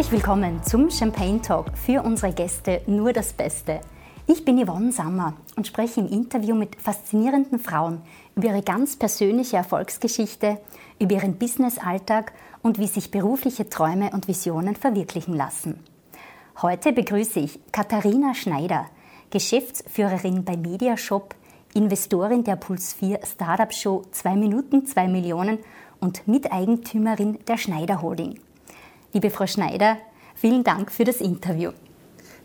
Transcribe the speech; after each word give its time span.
Herzlich 0.00 0.22
willkommen 0.22 0.62
zum 0.64 0.90
Champagne 0.90 1.42
Talk 1.42 1.76
für 1.76 2.02
unsere 2.02 2.32
Gäste 2.32 2.80
nur 2.86 3.12
das 3.12 3.34
Beste. 3.34 3.82
Ich 4.26 4.46
bin 4.46 4.56
Yvonne 4.56 4.92
Sammer 4.92 5.34
und 5.56 5.66
spreche 5.66 6.00
im 6.00 6.08
Interview 6.08 6.54
mit 6.54 6.76
faszinierenden 6.76 7.58
Frauen 7.58 8.00
über 8.34 8.46
ihre 8.46 8.62
ganz 8.62 8.96
persönliche 8.96 9.58
Erfolgsgeschichte, 9.58 10.58
über 10.98 11.16
ihren 11.16 11.36
Businessalltag 11.36 12.32
und 12.62 12.78
wie 12.78 12.86
sich 12.86 13.10
berufliche 13.10 13.68
Träume 13.68 14.08
und 14.14 14.26
Visionen 14.26 14.74
verwirklichen 14.74 15.34
lassen. 15.34 15.78
Heute 16.62 16.94
begrüße 16.94 17.38
ich 17.38 17.60
Katharina 17.70 18.34
Schneider, 18.34 18.86
Geschäftsführerin 19.28 20.46
bei 20.46 20.56
Mediashop, 20.56 21.34
Investorin 21.74 22.42
der 22.42 22.56
Puls 22.56 22.94
4 22.94 23.20
Startup 23.26 23.70
Show 23.70 24.04
2 24.12 24.36
Minuten 24.36 24.86
2 24.86 25.08
Millionen 25.08 25.58
und 26.00 26.26
Miteigentümerin 26.26 27.38
der 27.46 27.58
Schneider 27.58 28.00
Holding. 28.00 28.38
Liebe 29.12 29.30
Frau 29.30 29.44
Schneider, 29.44 29.96
vielen 30.36 30.62
Dank 30.62 30.92
für 30.92 31.02
das 31.02 31.20
Interview. 31.20 31.72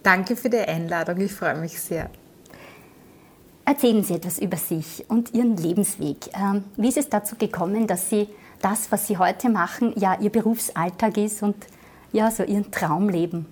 Danke 0.02 0.36
für 0.36 0.50
die 0.50 0.58
Einladung, 0.58 1.22
ich 1.22 1.32
freue 1.32 1.55
mich 1.60 1.80
sehr. 1.80 2.10
Erzählen 3.66 4.04
Sie 4.04 4.16
etwas 4.16 4.40
über 4.40 4.58
sich 4.58 5.05
und 5.08 5.36
Ihren 5.36 5.58
Lebensweg. 5.58 6.18
Ähm, 6.34 6.64
wie 6.76 6.88
ist 6.88 6.98
es 6.98 7.10
dazu 7.10 7.36
gekommen, 7.36 7.86
dass 7.86 8.10
Sie 8.10 8.30
das, 8.64 8.91
was 8.91 9.05
Sie 9.05 9.20
heute 9.20 9.50
machen, 9.50 9.94
ja 9.96 10.20
Ihr 10.20 10.32
Berufsalltag 10.32 11.18
ist 11.18 11.43
und 11.43 11.55
ja 12.12 12.32
so 12.32 12.41
Ihren 12.41 12.71
Traum 12.71 13.10
leben? 13.10 13.46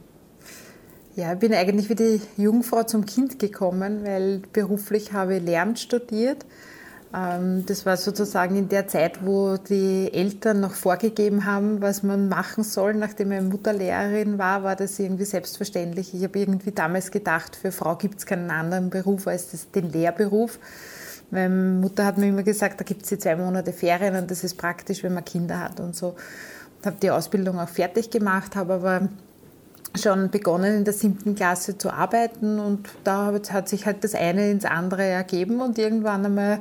Ja, 1.15 1.33
ich 1.33 1.39
bin 1.39 1.53
eigentlich 1.53 1.89
wie 1.89 1.95
die 1.95 2.21
Jungfrau 2.37 2.81
zum 2.81 3.05
Kind 3.05 3.37
gekommen, 3.37 4.03
weil 4.03 4.41
beruflich 4.53 5.13
habe 5.13 5.35
ich 5.35 5.43
Lehramt 5.43 5.77
studiert. 5.77 6.47
Ähm, 7.13 7.65
das 7.65 7.85
war 7.85 7.97
sozusagen 7.97 8.55
in 8.55 8.69
der 8.69 8.87
Zeit, 8.87 9.25
wo 9.25 9.57
die 9.57 10.11
Eltern 10.11 10.59
noch 10.59 10.73
vorgegeben 10.73 11.45
haben, 11.45 11.81
was 11.81 12.01
man 12.01 12.27
machen 12.27 12.63
soll. 12.63 12.95
Nachdem 12.95 13.29
meine 13.29 13.43
Mutter 13.43 13.73
Lehrerin 13.73 14.37
war, 14.37 14.63
war 14.63 14.75
das 14.75 14.97
irgendwie 14.97 15.25
selbstverständlich. 15.25 16.13
Ich 16.13 16.23
habe 16.23 16.39
irgendwie 16.39 16.71
damals 16.71 17.11
gedacht, 17.11 17.55
für 17.55 17.71
Frau 17.71 17.95
gibt 17.95 18.19
es 18.19 18.25
keinen 18.25 18.49
anderen 18.49 18.89
Beruf 18.89 19.27
als 19.27 19.69
den 19.71 19.91
Lehrberuf. 19.91 20.59
Meine 21.29 21.49
Mutter 21.49 22.05
hat 22.05 22.17
mir 22.17 22.27
immer 22.27 22.43
gesagt, 22.43 22.79
da 22.79 22.83
gibt 22.83 23.03
es 23.03 23.09
die 23.09 23.17
zwei 23.17 23.35
Monate 23.35 23.73
Ferien 23.73 24.15
und 24.15 24.29
das 24.29 24.43
ist 24.43 24.57
praktisch, 24.57 25.03
wenn 25.03 25.13
man 25.13 25.25
Kinder 25.25 25.59
hat 25.59 25.79
und 25.79 25.95
so. 25.95 26.15
Ich 26.79 26.85
habe 26.85 26.97
die 27.01 27.11
Ausbildung 27.11 27.59
auch 27.59 27.69
fertig 27.69 28.09
gemacht, 28.09 28.55
habe 28.55 28.73
aber 28.73 29.09
schon 29.95 30.29
begonnen 30.29 30.77
in 30.77 30.83
der 30.83 30.93
siebten 30.93 31.35
Klasse 31.35 31.77
zu 31.77 31.91
arbeiten 31.91 32.59
und 32.59 32.89
da 33.03 33.31
hat 33.51 33.69
sich 33.69 33.85
halt 33.85 34.03
das 34.03 34.15
eine 34.15 34.49
ins 34.49 34.65
andere 34.65 35.03
ergeben 35.03 35.61
und 35.61 35.77
irgendwann 35.77 36.25
einmal 36.25 36.59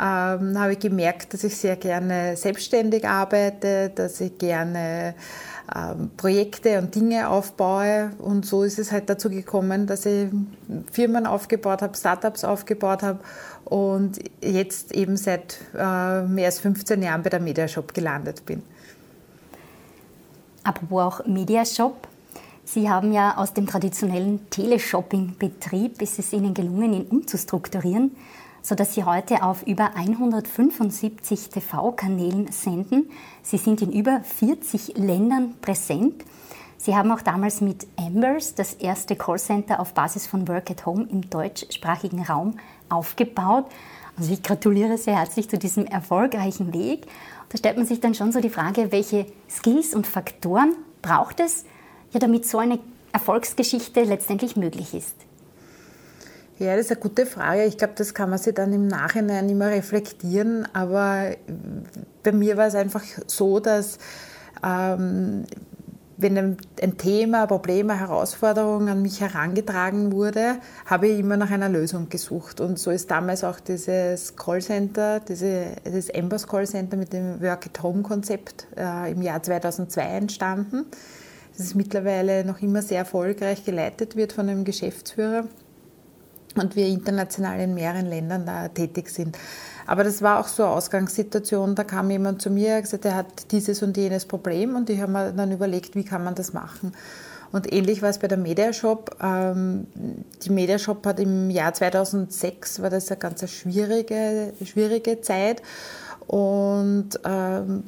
ähm, 0.00 0.58
habe 0.58 0.72
ich 0.72 0.78
gemerkt, 0.78 1.34
dass 1.34 1.44
ich 1.44 1.56
sehr 1.56 1.76
gerne 1.76 2.36
selbstständig 2.36 3.06
arbeite, 3.06 3.90
dass 3.94 4.20
ich 4.20 4.38
gerne 4.38 5.14
ähm, 5.74 6.10
Projekte 6.16 6.78
und 6.78 6.94
Dinge 6.94 7.28
aufbaue. 7.28 8.12
Und 8.18 8.46
so 8.46 8.62
ist 8.62 8.78
es 8.78 8.92
halt 8.92 9.10
dazu 9.10 9.28
gekommen, 9.28 9.86
dass 9.86 10.06
ich 10.06 10.28
Firmen 10.90 11.26
aufgebaut 11.26 11.82
habe, 11.82 11.96
Startups 11.96 12.44
aufgebaut 12.44 13.02
habe 13.02 13.20
und 13.64 14.18
jetzt 14.42 14.92
eben 14.92 15.16
seit 15.16 15.58
äh, 15.76 16.22
mehr 16.22 16.46
als 16.46 16.60
15 16.60 17.02
Jahren 17.02 17.22
bei 17.22 17.30
der 17.30 17.40
Mediashop 17.40 17.92
gelandet 17.92 18.46
bin. 18.46 18.62
Apropos 20.64 21.02
auch 21.02 21.26
Mediashop, 21.26 22.08
Sie 22.64 22.88
haben 22.88 23.12
ja 23.12 23.36
aus 23.36 23.52
dem 23.52 23.66
traditionellen 23.66 24.48
Teleshopping-Betrieb 24.50 26.00
ist 26.02 26.20
es 26.20 26.32
Ihnen 26.32 26.54
gelungen, 26.54 26.92
ihn 26.92 27.02
umzustrukturieren, 27.02 28.12
sodass 28.62 28.94
Sie 28.94 29.04
heute 29.04 29.42
auf 29.42 29.66
über 29.66 29.94
175 29.96 31.48
TV-Kanälen 31.48 32.50
senden. 32.52 33.10
Sie 33.42 33.58
sind 33.58 33.82
in 33.82 33.92
über 33.92 34.20
40 34.20 34.96
Ländern 34.96 35.54
präsent. 35.60 36.24
Sie 36.76 36.96
haben 36.96 37.12
auch 37.12 37.20
damals 37.20 37.60
mit 37.60 37.86
Ambers 37.96 38.54
das 38.54 38.74
erste 38.74 39.14
Callcenter 39.14 39.80
auf 39.80 39.92
Basis 39.92 40.26
von 40.26 40.48
Work 40.48 40.70
at 40.70 40.86
Home 40.86 41.06
im 41.10 41.28
deutschsprachigen 41.28 42.22
Raum 42.22 42.58
aufgebaut. 42.88 43.66
Also 44.16 44.32
ich 44.32 44.42
gratuliere 44.42 44.98
sehr 44.98 45.18
herzlich 45.18 45.48
zu 45.48 45.58
diesem 45.58 45.86
erfolgreichen 45.86 46.72
Weg. 46.72 47.06
Da 47.50 47.58
stellt 47.58 47.76
man 47.76 47.86
sich 47.86 48.00
dann 48.00 48.14
schon 48.14 48.32
so 48.32 48.40
die 48.40 48.50
Frage, 48.50 48.92
welche 48.92 49.26
Skills 49.48 49.94
und 49.94 50.06
Faktoren 50.06 50.74
braucht 51.02 51.40
es, 51.40 51.64
ja, 52.12 52.20
damit 52.20 52.46
so 52.46 52.58
eine 52.58 52.78
Erfolgsgeschichte 53.12 54.02
letztendlich 54.04 54.56
möglich 54.56 54.94
ist? 54.94 55.16
Ja, 56.60 56.76
das 56.76 56.86
ist 56.86 56.92
eine 56.92 57.00
gute 57.00 57.24
Frage. 57.24 57.64
Ich 57.64 57.78
glaube, 57.78 57.94
das 57.96 58.12
kann 58.12 58.28
man 58.28 58.38
sich 58.38 58.54
dann 58.54 58.70
im 58.74 58.86
Nachhinein 58.86 59.48
immer 59.48 59.68
reflektieren. 59.68 60.68
Aber 60.74 61.30
bei 62.22 62.32
mir 62.32 62.58
war 62.58 62.66
es 62.66 62.74
einfach 62.74 63.02
so, 63.26 63.60
dass 63.60 63.96
ähm, 64.62 65.46
wenn 66.18 66.36
ein 66.36 66.98
Thema, 66.98 67.42
ein 67.42 67.48
Problem, 67.48 67.88
eine 67.88 68.00
Herausforderung 68.00 68.90
an 68.90 69.00
mich 69.00 69.22
herangetragen 69.22 70.12
wurde, 70.12 70.58
habe 70.84 71.08
ich 71.08 71.20
immer 71.20 71.38
nach 71.38 71.50
einer 71.50 71.70
Lösung 71.70 72.10
gesucht. 72.10 72.60
Und 72.60 72.78
so 72.78 72.90
ist 72.90 73.10
damals 73.10 73.42
auch 73.42 73.58
dieses 73.58 74.36
Callcenter, 74.36 75.20
diese, 75.20 75.68
das 75.82 76.10
Embers 76.10 76.46
Callcenter 76.46 76.98
mit 76.98 77.14
dem 77.14 77.40
Work-at-Home-Konzept 77.40 78.66
äh, 78.76 79.12
im 79.12 79.22
Jahr 79.22 79.42
2002 79.42 80.02
entstanden 80.02 80.84
das 81.56 81.74
mittlerweile 81.74 82.44
noch 82.44 82.62
immer 82.62 82.80
sehr 82.80 82.98
erfolgreich 82.98 83.64
geleitet 83.64 84.16
wird 84.16 84.32
von 84.32 84.48
einem 84.48 84.64
Geschäftsführer 84.64 85.44
und 86.56 86.76
wir 86.76 86.86
international 86.86 87.60
in 87.60 87.74
mehreren 87.74 88.06
Ländern 88.06 88.46
da 88.46 88.68
tätig 88.68 89.10
sind. 89.10 89.36
Aber 89.86 90.04
das 90.04 90.22
war 90.22 90.38
auch 90.38 90.48
so 90.48 90.62
eine 90.62 90.72
Ausgangssituation, 90.72 91.74
da 91.74 91.84
kam 91.84 92.10
jemand 92.10 92.42
zu 92.42 92.50
mir 92.50 92.76
und 92.76 92.82
gesagt, 92.82 93.04
er 93.04 93.16
hat 93.16 93.50
dieses 93.50 93.82
und 93.82 93.96
jenes 93.96 94.24
Problem 94.24 94.76
und 94.76 94.88
ich 94.90 95.00
habe 95.00 95.12
mir 95.12 95.32
dann 95.32 95.50
überlegt, 95.52 95.94
wie 95.94 96.04
kann 96.04 96.22
man 96.22 96.34
das 96.34 96.52
machen. 96.52 96.92
Und 97.52 97.72
ähnlich 97.72 98.00
war 98.00 98.10
es 98.10 98.18
bei 98.18 98.28
der 98.28 98.38
Mediashop. 98.38 99.16
Ähm, 99.20 99.86
die 100.42 100.50
Mediashop 100.50 101.04
hat 101.04 101.18
im 101.18 101.50
Jahr 101.50 101.74
2006, 101.74 102.80
war 102.82 102.90
das 102.90 103.10
eine 103.10 103.18
ganz 103.18 103.50
schwierige, 103.50 104.52
schwierige 104.64 105.20
Zeit 105.20 105.62
und 106.28 107.18
ähm, 107.24 107.82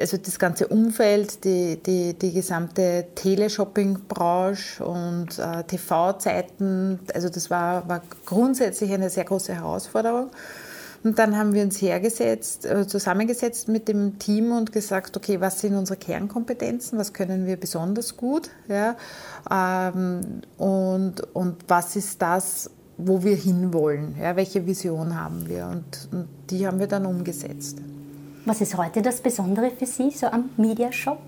also 0.00 0.16
das 0.16 0.38
ganze 0.38 0.68
Umfeld, 0.68 1.44
die, 1.44 1.76
die, 1.82 2.14
die 2.14 2.32
gesamte 2.32 3.06
Teleshopping-Branche 3.14 4.84
und 4.84 5.38
äh, 5.38 5.64
TV-Zeiten, 5.64 7.00
also 7.14 7.28
das 7.28 7.50
war, 7.50 7.88
war 7.88 8.02
grundsätzlich 8.24 8.92
eine 8.92 9.10
sehr 9.10 9.24
große 9.24 9.54
Herausforderung. 9.54 10.30
Und 11.04 11.18
dann 11.20 11.36
haben 11.36 11.52
wir 11.54 11.62
uns 11.62 11.80
hergesetzt, 11.80 12.66
äh, 12.66 12.86
zusammengesetzt 12.86 13.68
mit 13.68 13.86
dem 13.86 14.18
Team 14.18 14.50
und 14.50 14.72
gesagt, 14.72 15.16
okay, 15.16 15.40
was 15.40 15.60
sind 15.60 15.76
unsere 15.76 15.98
Kernkompetenzen, 15.98 16.98
was 16.98 17.12
können 17.12 17.46
wir 17.46 17.56
besonders 17.56 18.16
gut 18.16 18.50
ja, 18.68 18.96
ähm, 19.50 20.42
und, 20.58 21.20
und 21.32 21.56
was 21.68 21.94
ist 21.96 22.20
das, 22.20 22.70
wo 22.96 23.22
wir 23.22 23.36
hinwollen, 23.36 24.16
ja, 24.20 24.34
welche 24.34 24.66
Vision 24.66 25.20
haben 25.20 25.48
wir 25.48 25.66
und, 25.66 26.08
und 26.10 26.28
die 26.50 26.66
haben 26.66 26.80
wir 26.80 26.88
dann 26.88 27.06
umgesetzt. 27.06 27.78
Was 28.46 28.60
ist 28.60 28.76
heute 28.76 29.02
das 29.02 29.20
Besondere 29.20 29.72
für 29.72 29.86
Sie, 29.86 30.12
so 30.12 30.28
am 30.28 30.50
Mediashop, 30.56 31.18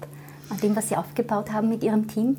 an 0.51 0.61
dem, 0.61 0.77
was 0.77 0.89
Sie 0.89 0.97
aufgebaut 0.97 1.51
haben 1.51 1.69
mit 1.69 1.83
Ihrem 1.83 2.07
Team? 2.07 2.37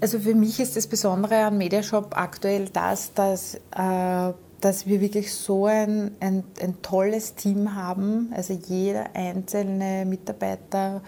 Also 0.00 0.18
für 0.18 0.34
mich 0.34 0.58
ist 0.58 0.74
das 0.74 0.86
Besondere 0.86 1.44
an 1.44 1.58
Mediashop 1.58 2.16
aktuell 2.16 2.70
das, 2.72 3.12
dass, 3.12 3.56
äh, 3.56 4.32
dass 4.62 4.86
wir 4.86 5.02
wirklich 5.02 5.34
so 5.34 5.66
ein, 5.66 6.12
ein, 6.18 6.44
ein, 6.62 6.80
tolles 6.80 7.34
Team 7.34 7.74
haben. 7.74 8.32
Also 8.34 8.54
jeder 8.54 9.14
einzelne 9.14 10.06
Mitarbeiter, 10.06 11.02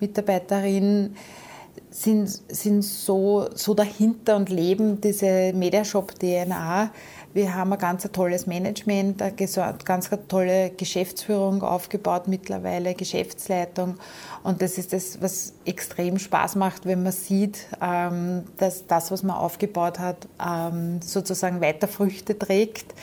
Mitarbeiterin 0.00 1.14
sind, 1.90 2.28
sind 2.28 2.82
so, 2.82 3.48
so 3.54 3.74
dahinter 3.74 4.36
und 4.36 4.48
leben 4.48 5.00
diese 5.00 5.52
Mediashop-DNA. 5.52 6.90
Wir 7.34 7.54
haben 7.54 7.72
ein 7.72 7.78
ganz 7.78 8.02
tolles 8.12 8.46
Management, 8.46 9.22
eine 9.22 9.32
ganz 9.32 10.10
tolle 10.28 10.70
Geschäftsführung 10.70 11.62
aufgebaut 11.62 12.28
mittlerweile, 12.28 12.94
Geschäftsleitung. 12.94 13.96
Und 14.42 14.60
das 14.60 14.76
ist 14.76 14.92
das, 14.92 15.20
was 15.22 15.54
extrem 15.64 16.18
Spaß 16.18 16.56
macht, 16.56 16.84
wenn 16.84 17.02
man 17.02 17.12
sieht, 17.12 17.66
ähm, 17.80 18.44
dass 18.58 18.86
das, 18.86 19.10
was 19.10 19.22
man 19.22 19.36
aufgebaut 19.36 19.98
hat, 19.98 20.28
ähm, 20.44 21.00
sozusagen 21.00 21.60
weiter 21.60 21.88
Früchte 21.88 22.38
trägt 22.38 22.94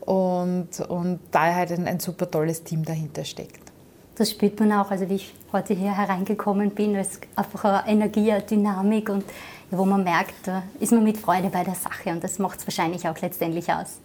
und, 0.00 0.80
und 0.88 1.20
da 1.32 1.54
halt 1.54 1.72
ein, 1.72 1.86
ein 1.86 1.98
super 2.00 2.30
tolles 2.30 2.62
Team 2.62 2.84
dahinter 2.84 3.24
steckt. 3.24 3.71
Das 4.16 4.30
spürt 4.30 4.60
man 4.60 4.72
auch, 4.72 4.90
also 4.90 5.08
wie 5.08 5.14
ich 5.14 5.34
heute 5.52 5.72
hier 5.74 5.96
hereingekommen 5.96 6.70
bin, 6.70 6.94
ist 6.94 7.20
einfach 7.34 7.64
eine 7.64 7.88
Energie, 7.88 8.30
eine 8.30 8.42
Dynamik 8.42 9.08
und 9.08 9.24
wo 9.70 9.86
man 9.86 10.04
merkt, 10.04 10.34
da 10.46 10.62
ist 10.80 10.92
man 10.92 11.02
mit 11.02 11.16
Freude 11.16 11.48
bei 11.48 11.64
der 11.64 11.74
Sache 11.74 12.10
und 12.10 12.22
das 12.22 12.38
macht 12.38 12.58
es 12.58 12.66
wahrscheinlich 12.66 13.08
auch 13.08 13.18
letztendlich 13.20 13.72
aus. 13.72 13.98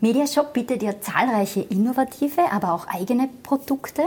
Mediashop 0.00 0.52
bietet 0.52 0.82
ja 0.82 1.00
zahlreiche 1.00 1.60
innovative, 1.60 2.50
aber 2.50 2.72
auch 2.72 2.86
eigene 2.88 3.28
Produkte. 3.44 4.02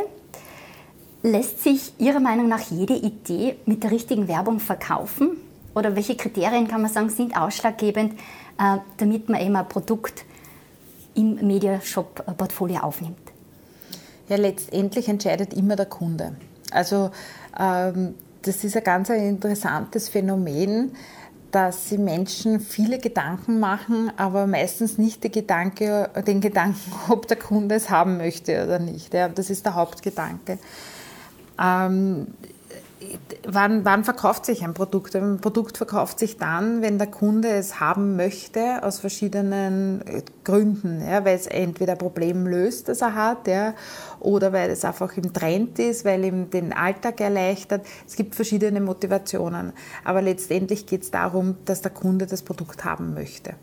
Lässt 1.23 1.63
sich 1.63 1.93
Ihrer 1.97 2.19
Meinung 2.19 2.47
nach 2.47 2.61
jede 2.69 2.95
Idee 2.95 3.55
mit 3.65 3.83
der 3.83 3.91
richtigen 3.91 4.27
Werbung 4.27 4.59
verkaufen? 4.59 5.37
Oder 5.75 5.95
welche 5.95 6.15
Kriterien 6.15 6.67
kann 6.67 6.81
man 6.81 6.91
sagen, 6.91 7.09
sind 7.09 7.35
ausschlaggebend, 7.35 8.13
äh, 8.59 8.77
damit 8.97 9.29
man 9.29 9.41
eben 9.41 9.55
ein 9.55 9.67
Produkt 9.67 10.25
im 11.15 11.35
Mediashop-Portfolio 11.35 12.79
aufnimmt? 12.81 13.28
Ja, 14.29 14.37
letztendlich 14.37 15.09
entscheidet 15.09 15.53
immer 15.53 15.75
der 15.75 15.87
Kunde. 15.87 16.33
Also 16.71 17.11
ähm, 17.59 18.15
das 18.43 18.63
ist 18.63 18.77
ein 18.77 18.83
ganz 18.83 19.09
interessantes 19.09 20.09
Phänomen, 20.09 20.91
dass 21.51 21.89
sie 21.89 21.97
Menschen 21.97 22.59
viele 22.59 22.99
Gedanken 22.99 23.59
machen, 23.59 24.11
aber 24.17 24.45
meistens 24.45 24.97
nicht 24.97 25.23
die 25.23 25.31
Gedanke, 25.31 26.09
den 26.27 26.41
Gedanken, 26.41 26.91
ob 27.09 27.27
der 27.27 27.37
Kunde 27.37 27.75
es 27.75 27.89
haben 27.89 28.17
möchte 28.17 28.63
oder 28.63 28.79
nicht. 28.79 29.13
Ja, 29.13 29.29
das 29.29 29.49
ist 29.49 29.65
der 29.65 29.75
Hauptgedanke. 29.75 30.59
Ähm, 31.61 32.27
wann, 33.47 33.85
wann 33.85 34.03
verkauft 34.03 34.45
sich 34.45 34.63
ein 34.63 34.73
Produkt? 34.73 35.15
Ein 35.15 35.39
Produkt 35.39 35.77
verkauft 35.77 36.19
sich 36.19 36.37
dann, 36.37 36.81
wenn 36.81 36.97
der 36.97 37.07
Kunde 37.07 37.49
es 37.49 37.79
haben 37.79 38.15
möchte, 38.15 38.83
aus 38.83 38.99
verschiedenen 38.99 40.01
äh, 40.05 40.21
Gründen. 40.43 41.01
Ja, 41.07 41.23
weil 41.25 41.35
es 41.35 41.47
entweder 41.47 41.93
ein 41.93 41.97
Problem 41.97 42.45
löst, 42.45 42.89
das 42.89 43.01
er 43.01 43.15
hat, 43.15 43.47
ja, 43.47 43.73
oder 44.19 44.51
weil 44.53 44.69
es 44.69 44.83
einfach 44.83 45.15
im 45.17 45.31
Trend 45.33 45.79
ist, 45.79 46.05
weil 46.05 46.25
ihm 46.25 46.49
den 46.49 46.73
Alltag 46.73 47.21
erleichtert. 47.21 47.85
Es 48.07 48.15
gibt 48.15 48.35
verschiedene 48.35 48.81
Motivationen. 48.81 49.73
Aber 50.03 50.21
letztendlich 50.21 50.85
geht 50.85 51.03
es 51.03 51.11
darum, 51.11 51.55
dass 51.65 51.81
der 51.81 51.91
Kunde 51.91 52.27
das 52.27 52.41
Produkt 52.41 52.83
haben 52.83 53.13
möchte. 53.13 53.53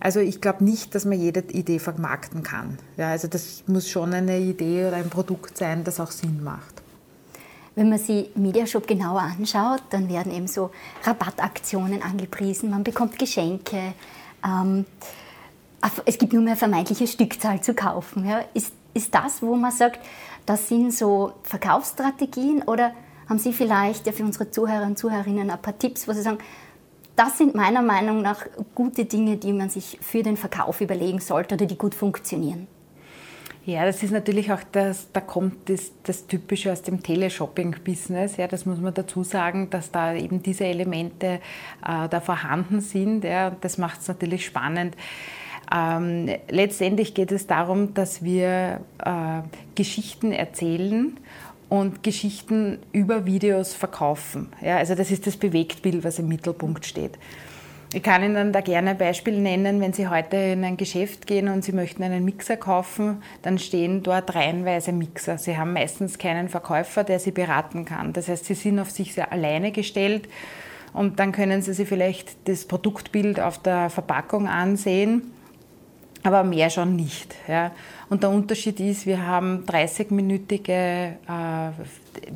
Also 0.00 0.20
ich 0.20 0.40
glaube 0.40 0.64
nicht, 0.64 0.94
dass 0.94 1.04
man 1.04 1.18
jede 1.18 1.40
Idee 1.40 1.78
vermarkten 1.78 2.42
kann. 2.42 2.78
Ja, 2.96 3.10
also 3.10 3.26
das 3.28 3.64
muss 3.66 3.88
schon 3.88 4.14
eine 4.14 4.38
Idee 4.38 4.86
oder 4.86 4.96
ein 4.96 5.10
Produkt 5.10 5.58
sein, 5.58 5.82
das 5.84 5.98
auch 5.98 6.10
Sinn 6.10 6.42
macht. 6.44 6.83
Wenn 7.74 7.88
man 7.88 7.98
sich 7.98 8.30
Mediashop 8.36 8.86
genauer 8.86 9.22
anschaut, 9.22 9.82
dann 9.90 10.08
werden 10.08 10.32
eben 10.32 10.46
so 10.46 10.70
Rabattaktionen 11.02 12.02
angepriesen, 12.02 12.70
man 12.70 12.84
bekommt 12.84 13.18
Geschenke, 13.18 13.94
ähm, 14.44 14.86
es 16.06 16.18
gibt 16.18 16.32
nur 16.32 16.42
mehr 16.42 16.56
vermeintliche 16.56 17.06
Stückzahl 17.06 17.60
zu 17.60 17.74
kaufen. 17.74 18.26
Ja. 18.26 18.42
Ist, 18.54 18.72
ist 18.94 19.14
das, 19.14 19.42
wo 19.42 19.54
man 19.56 19.72
sagt, 19.72 20.00
das 20.46 20.68
sind 20.68 20.92
so 20.94 21.32
Verkaufsstrategien 21.42 22.62
oder 22.62 22.92
haben 23.28 23.38
Sie 23.38 23.52
vielleicht 23.52 24.06
ja 24.06 24.12
für 24.12 24.24
unsere 24.24 24.50
Zuhörer 24.50 24.86
und 24.86 24.98
Zuhörerinnen 24.98 25.50
ein 25.50 25.60
paar 25.60 25.78
Tipps, 25.78 26.06
wo 26.06 26.12
Sie 26.12 26.22
sagen, 26.22 26.38
das 27.16 27.38
sind 27.38 27.54
meiner 27.54 27.82
Meinung 27.82 28.22
nach 28.22 28.44
gute 28.74 29.04
Dinge, 29.04 29.36
die 29.36 29.52
man 29.52 29.70
sich 29.70 29.98
für 30.00 30.22
den 30.22 30.36
Verkauf 30.36 30.80
überlegen 30.80 31.20
sollte 31.20 31.54
oder 31.54 31.66
die 31.66 31.78
gut 31.78 31.94
funktionieren? 31.94 32.66
Ja, 33.66 33.86
das 33.86 34.02
ist 34.02 34.10
natürlich 34.10 34.52
auch 34.52 34.60
das, 34.72 35.10
da 35.12 35.22
kommt 35.22 35.70
das, 35.70 35.92
das 36.02 36.26
Typische 36.26 36.70
aus 36.70 36.82
dem 36.82 37.02
Teleshopping-Business. 37.02 38.36
Ja, 38.36 38.46
das 38.46 38.66
muss 38.66 38.78
man 38.78 38.92
dazu 38.92 39.22
sagen, 39.24 39.70
dass 39.70 39.90
da 39.90 40.14
eben 40.14 40.42
diese 40.42 40.64
Elemente 40.66 41.40
äh, 41.82 42.08
da 42.10 42.20
vorhanden 42.20 42.80
sind. 42.80 43.24
Ja, 43.24 43.50
das 43.50 43.78
macht 43.78 44.02
es 44.02 44.08
natürlich 44.08 44.44
spannend. 44.44 44.96
Ähm, 45.74 46.28
letztendlich 46.50 47.14
geht 47.14 47.32
es 47.32 47.46
darum, 47.46 47.94
dass 47.94 48.22
wir 48.22 48.80
äh, 49.02 49.40
Geschichten 49.74 50.32
erzählen 50.32 51.18
und 51.70 52.02
Geschichten 52.02 52.80
über 52.92 53.24
Videos 53.24 53.72
verkaufen. 53.72 54.52
Ja, 54.60 54.76
also 54.76 54.94
das 54.94 55.10
ist 55.10 55.26
das 55.26 55.38
Bewegtbild, 55.38 56.04
was 56.04 56.18
im 56.18 56.28
Mittelpunkt 56.28 56.84
steht. 56.84 57.18
Ich 57.94 58.02
kann 58.02 58.24
Ihnen 58.24 58.52
da 58.52 58.60
gerne 58.60 58.90
ein 58.90 58.98
Beispiel 58.98 59.40
nennen. 59.40 59.80
Wenn 59.80 59.92
Sie 59.92 60.08
heute 60.08 60.36
in 60.36 60.64
ein 60.64 60.76
Geschäft 60.76 61.28
gehen 61.28 61.46
und 61.46 61.62
Sie 61.62 61.70
möchten 61.70 62.02
einen 62.02 62.24
Mixer 62.24 62.56
kaufen, 62.56 63.22
dann 63.42 63.56
stehen 63.60 64.02
dort 64.02 64.34
reihenweise 64.34 64.90
Mixer. 64.90 65.38
Sie 65.38 65.56
haben 65.56 65.72
meistens 65.72 66.18
keinen 66.18 66.48
Verkäufer, 66.48 67.04
der 67.04 67.20
Sie 67.20 67.30
beraten 67.30 67.84
kann. 67.84 68.12
Das 68.12 68.26
heißt, 68.26 68.46
Sie 68.46 68.54
sind 68.54 68.80
auf 68.80 68.90
sich 68.90 69.14
sehr 69.14 69.30
alleine 69.30 69.70
gestellt 69.70 70.28
und 70.92 71.20
dann 71.20 71.30
können 71.30 71.62
Sie 71.62 71.72
sich 71.72 71.88
vielleicht 71.88 72.48
das 72.48 72.64
Produktbild 72.64 73.38
auf 73.38 73.58
der 73.58 73.90
Verpackung 73.90 74.48
ansehen, 74.48 75.30
aber 76.24 76.42
mehr 76.42 76.70
schon 76.70 76.96
nicht. 76.96 77.36
Ja. 77.46 77.70
Und 78.10 78.24
der 78.24 78.30
Unterschied 78.30 78.80
ist, 78.80 79.06
wir 79.06 79.24
haben 79.24 79.66
30-minütige 79.66 81.12
äh, 81.28 81.70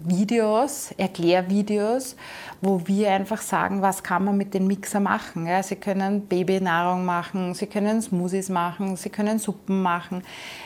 Videos, 0.04 0.92
Erklärvideos, 0.96 2.16
wo 2.60 2.82
wir 2.86 3.12
einfach 3.12 3.40
sagen, 3.40 3.82
was 3.82 4.02
kann 4.02 4.24
man 4.24 4.36
mit 4.36 4.54
dem 4.54 4.66
Mixer 4.66 5.00
machen. 5.00 5.46
Ja, 5.46 5.62
sie 5.62 5.76
können 5.76 6.22
Babynahrung 6.26 7.04
machen, 7.04 7.54
Sie 7.54 7.66
können 7.66 8.02
Smoothies 8.02 8.48
machen, 8.48 8.96
Sie 8.96 9.10
können 9.10 9.38
Suppen 9.38 9.80
machen. 9.82 10.22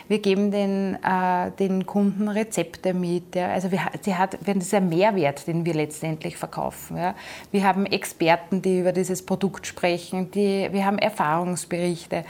Wir 0.09 0.19
geben 0.19 0.51
den, 0.51 0.99
äh, 1.03 1.51
den 1.59 1.85
Kunden 1.87 2.29
Rezepte 2.29 2.95
mit. 2.95 3.35
Ja. 3.35 3.49
Also 3.49 3.71
wir, 3.71 3.81
sie 4.01 4.15
hat, 4.15 4.39
das 4.45 4.57
ist 4.57 4.75
ein 4.75 4.89
Mehrwert, 4.89 5.47
den 5.47 5.65
wir 5.65 5.75
letztendlich 5.75 6.37
verkaufen. 6.37 6.97
Ja. 6.97 7.15
Wir 7.51 7.65
haben 7.65 7.87
Experten, 7.87 8.63
die 8.63 8.81
über 8.81 8.93
dieses 8.93 9.25
Produkt 9.25 9.67
sprechen, 9.67 10.31
die, 10.31 10.69
wir 10.73 10.87
haben 10.87 10.99
Erfahrungsberichte. 10.99 12.25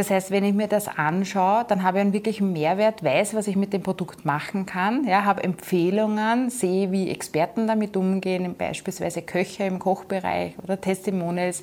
Das 0.00 0.08
heißt, 0.08 0.30
wenn 0.30 0.44
ich 0.44 0.54
mir 0.54 0.66
das 0.66 0.88
anschaue, 0.88 1.66
dann 1.68 1.82
habe 1.82 1.98
ich 1.98 2.00
einen 2.00 2.14
wirklichen 2.14 2.54
Mehrwert, 2.54 3.04
weiß, 3.04 3.34
was 3.34 3.46
ich 3.46 3.54
mit 3.54 3.74
dem 3.74 3.82
Produkt 3.82 4.24
machen 4.24 4.64
kann, 4.64 5.06
ja, 5.06 5.26
habe 5.26 5.44
Empfehlungen, 5.44 6.48
sehe, 6.48 6.90
wie 6.90 7.10
Experten 7.10 7.66
damit 7.66 7.98
umgehen, 7.98 8.54
beispielsweise 8.56 9.20
Köche 9.20 9.64
im 9.64 9.78
Kochbereich 9.78 10.54
oder 10.62 10.80
Testimonials. 10.80 11.62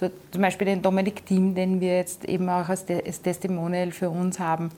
So 0.00 0.10
zum 0.32 0.42
Beispiel 0.42 0.66
den 0.66 0.82
Dominik 0.82 1.24
Thiem, 1.26 1.54
den 1.54 1.80
wir 1.80 1.98
jetzt 1.98 2.24
eben 2.24 2.48
auch 2.48 2.68
als, 2.68 2.86
Testimonial 2.86 3.92
für 3.92 4.10
uns 4.10 4.40
haben. 4.40 4.72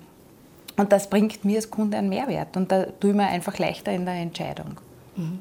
Und 0.76 0.92
das 0.92 1.08
bringt 1.08 1.46
mir 1.46 1.56
als 1.56 1.70
Kunde 1.70 1.96
einen 1.96 2.10
Mehrwert 2.10 2.58
und 2.58 2.70
da 2.70 2.84
tue 3.00 3.12
ich 3.12 3.16
mir 3.16 3.28
einfach 3.28 3.56
leichter 3.56 3.90
in 3.90 4.04
der 4.04 4.16
Entscheidung. 4.16 4.78
Mhm. 5.16 5.38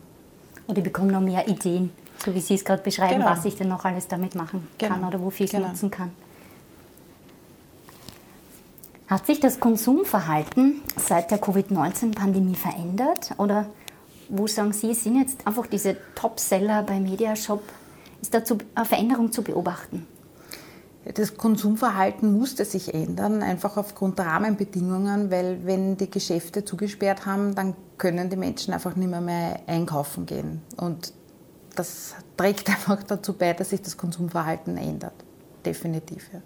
Und 0.68 0.78
ich 0.78 0.86
bekomme 0.86 1.12
noch 1.12 1.20
mehr 1.20 1.46
Ideen, 1.50 1.92
so 2.18 2.34
wie 2.34 2.40
Sie 2.40 2.54
es 2.54 2.64
gerade 2.64 2.82
beschreiben, 2.82 3.16
genau. 3.16 3.32
was 3.32 3.44
ich 3.44 3.58
denn 3.58 3.68
noch 3.68 3.84
alles 3.84 4.08
damit 4.08 4.36
machen 4.36 4.66
kann 4.80 4.94
genau. 4.94 5.10
oder 5.10 5.22
wofür 5.22 5.44
ich 5.44 5.52
es 5.52 5.58
genau. 5.58 5.68
nutzen 5.68 5.92
kann. 5.92 6.12
Hat 9.08 9.26
sich 9.26 9.40
das 9.40 9.62
Konsumverhalten 9.62 10.82
seit 10.98 11.32
der 11.32 11.38
Covid-19-Pandemie 11.38 12.56
verändert? 12.56 13.32
Oder 13.38 13.68
wo 14.28 14.48
sagen 14.48 14.74
Sie, 14.74 14.94
sind 14.94 15.18
jetzt 15.18 15.48
einfach 15.48 15.66
diese 15.66 15.96
Top-Seller 16.16 16.84
bei 16.84 17.00
Mediashop, 17.00 17.64
ist 18.22 18.34
da 18.34 18.42
eine 18.76 18.86
Veränderung 18.86 19.32
zu 19.32 19.44
beobachten? 19.44 20.06
Das 21.14 21.38
Konsumverhalten 21.38 22.38
musste 22.38 22.66
sich 22.66 22.94
ändern, 22.94 23.42
einfach 23.42 23.78
aufgrund 23.78 24.20
der 24.20 24.26
Rahmenbedingungen, 24.26 25.32
weil 25.32 25.66
wenn 25.66 25.96
die 25.96 26.12
Geschäfte 26.12 26.66
zugesperrt 26.66 27.26
haben, 27.26 27.56
dann 27.56 27.76
können 27.98 28.30
die 28.30 28.36
Menschen 28.36 28.74
einfach 28.74 28.98
nicht 28.98 29.10
mehr, 29.10 29.22
mehr 29.22 29.62
einkaufen 29.68 30.26
gehen. 30.26 30.62
Und 30.76 31.14
das 31.76 32.14
trägt 32.36 32.68
einfach 32.70 33.02
dazu 33.04 33.32
bei, 33.32 33.54
dass 33.54 33.70
sich 33.70 33.82
das 33.82 33.96
Konsumverhalten 33.96 34.76
ändert. 34.76 35.14
Definitiv. 35.66 36.30
Ja. 36.34 36.42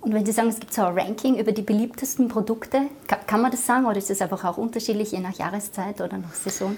Und 0.00 0.14
wenn 0.14 0.24
Sie 0.24 0.32
sagen, 0.32 0.48
es 0.48 0.58
gibt 0.58 0.72
so 0.72 0.82
ein 0.82 0.98
Ranking 0.98 1.38
über 1.38 1.52
die 1.52 1.62
beliebtesten 1.62 2.28
Produkte, 2.28 2.82
kann 3.26 3.42
man 3.42 3.50
das 3.50 3.66
sagen 3.66 3.84
oder 3.84 3.98
ist 3.98 4.10
es 4.10 4.22
einfach 4.22 4.44
auch 4.44 4.56
unterschiedlich 4.56 5.12
je 5.12 5.20
nach 5.20 5.36
Jahreszeit 5.36 6.00
oder 6.00 6.16
nach 6.16 6.34
Saison? 6.34 6.76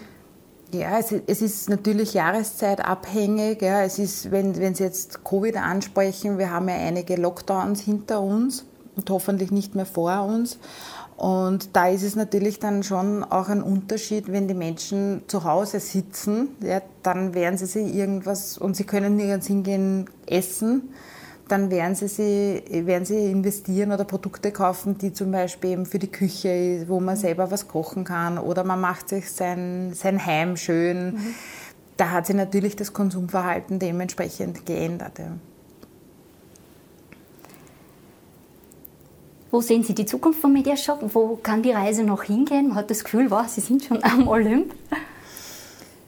Ja, 0.73 0.99
es, 0.99 1.15
es 1.27 1.43
ist 1.43 1.69
natürlich 1.69 2.15
jahreszeitabhängig. 2.15 3.61
Ja. 3.61 3.83
Es 3.83 3.99
ist, 3.99 4.31
wenn, 4.31 4.57
wenn 4.59 4.75
Sie 4.75 4.83
jetzt 4.83 5.23
Covid 5.23 5.57
ansprechen, 5.57 6.39
wir 6.39 6.51
haben 6.51 6.69
ja 6.69 6.77
einige 6.77 7.17
Lockdowns 7.17 7.81
hinter 7.81 8.23
uns 8.23 8.65
und 8.97 9.09
hoffentlich 9.11 9.51
nicht 9.51 9.75
mehr 9.75 9.87
vor 9.87 10.25
uns. 10.25 10.59
Und 11.17 11.77
da 11.77 11.89
ist 11.89 12.03
es 12.03 12.17
natürlich 12.17 12.59
dann 12.59 12.83
schon 12.83 13.23
auch 13.23 13.49
ein 13.49 13.63
Unterschied, 13.63 14.33
wenn 14.33 14.49
die 14.49 14.55
Menschen 14.55 15.23
zu 15.29 15.45
Hause 15.45 15.79
sitzen, 15.79 16.49
ja, 16.61 16.81
dann 17.03 17.35
werden 17.35 17.59
sie 17.59 17.67
sich 17.67 17.95
irgendwas 17.95 18.59
und 18.59 18.75
sie 18.75 18.85
können 18.85 19.17
nirgends 19.17 19.47
hingehen 19.47 20.11
essen 20.27 20.89
dann 21.49 21.71
werden 21.71 21.95
sie, 21.95 22.09
sie, 22.09 22.87
werden 22.87 23.05
sie 23.05 23.31
investieren 23.31 23.93
oder 23.93 24.05
Produkte 24.05 24.53
kaufen, 24.53 24.99
die 24.99 25.13
zum 25.13 25.33
Beispiel 25.33 25.71
eben 25.71 25.87
für 25.87 25.99
die 25.99 26.11
Küche, 26.11 26.85
wo 26.89 27.01
man 27.01 27.17
selber 27.17 27.51
was 27.51 27.69
kochen 27.69 28.05
kann 28.05 28.39
oder 28.39 28.65
man 28.65 28.81
macht 28.81 29.09
sich 29.09 29.31
sein, 29.31 29.93
sein 29.95 30.25
Heim 30.25 30.57
schön. 30.57 31.15
Mhm. 31.15 31.35
Da 31.97 32.11
hat 32.11 32.27
sich 32.27 32.37
natürlich 32.37 32.77
das 32.77 32.93
Konsumverhalten 32.93 33.79
dementsprechend 33.79 34.65
geändert. 34.65 35.19
Ja. 35.19 35.33
Wo 39.51 39.61
sehen 39.61 39.83
Sie 39.83 39.95
die 39.95 40.07
Zukunft 40.07 40.41
von 40.41 40.51
Mediashop? 40.53 41.15
Wo 41.15 41.37
kann 41.37 41.63
die 41.63 41.73
Reise 41.73 42.05
noch 42.05 42.23
hingehen? 42.23 42.69
Man 42.69 42.77
hat 42.79 42.91
das 42.91 43.05
Gefühl, 43.05 43.31
wow, 43.31 43.47
Sie 43.47 43.61
sind 43.61 43.85
schon 43.85 44.03
am 44.03 44.27
Olymp. 44.27 44.75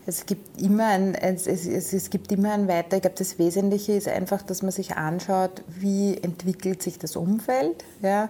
Es 0.07 0.27
gibt 0.27 0.61
immer 0.61 0.87
ein, 0.89 1.15
es, 1.15 1.47
es, 1.47 1.93
es 1.93 2.11
gibt 2.11 2.31
immer 2.31 2.53
ein 2.53 2.69
Weiter. 2.69 2.97
Ich 2.97 3.03
glaube, 3.03 3.17
das 3.19 3.39
Wesentliche 3.39 3.93
ist 3.93 4.09
einfach, 4.09 4.43
dass 4.43 4.63
man 4.63 4.71
sich 4.71 4.97
anschaut, 4.97 5.63
wie 5.67 6.17
entwickelt 6.19 6.83
sich 6.83 6.99
das 6.99 7.17
Umfeld. 7.17 7.85
Ja? 8.03 8.29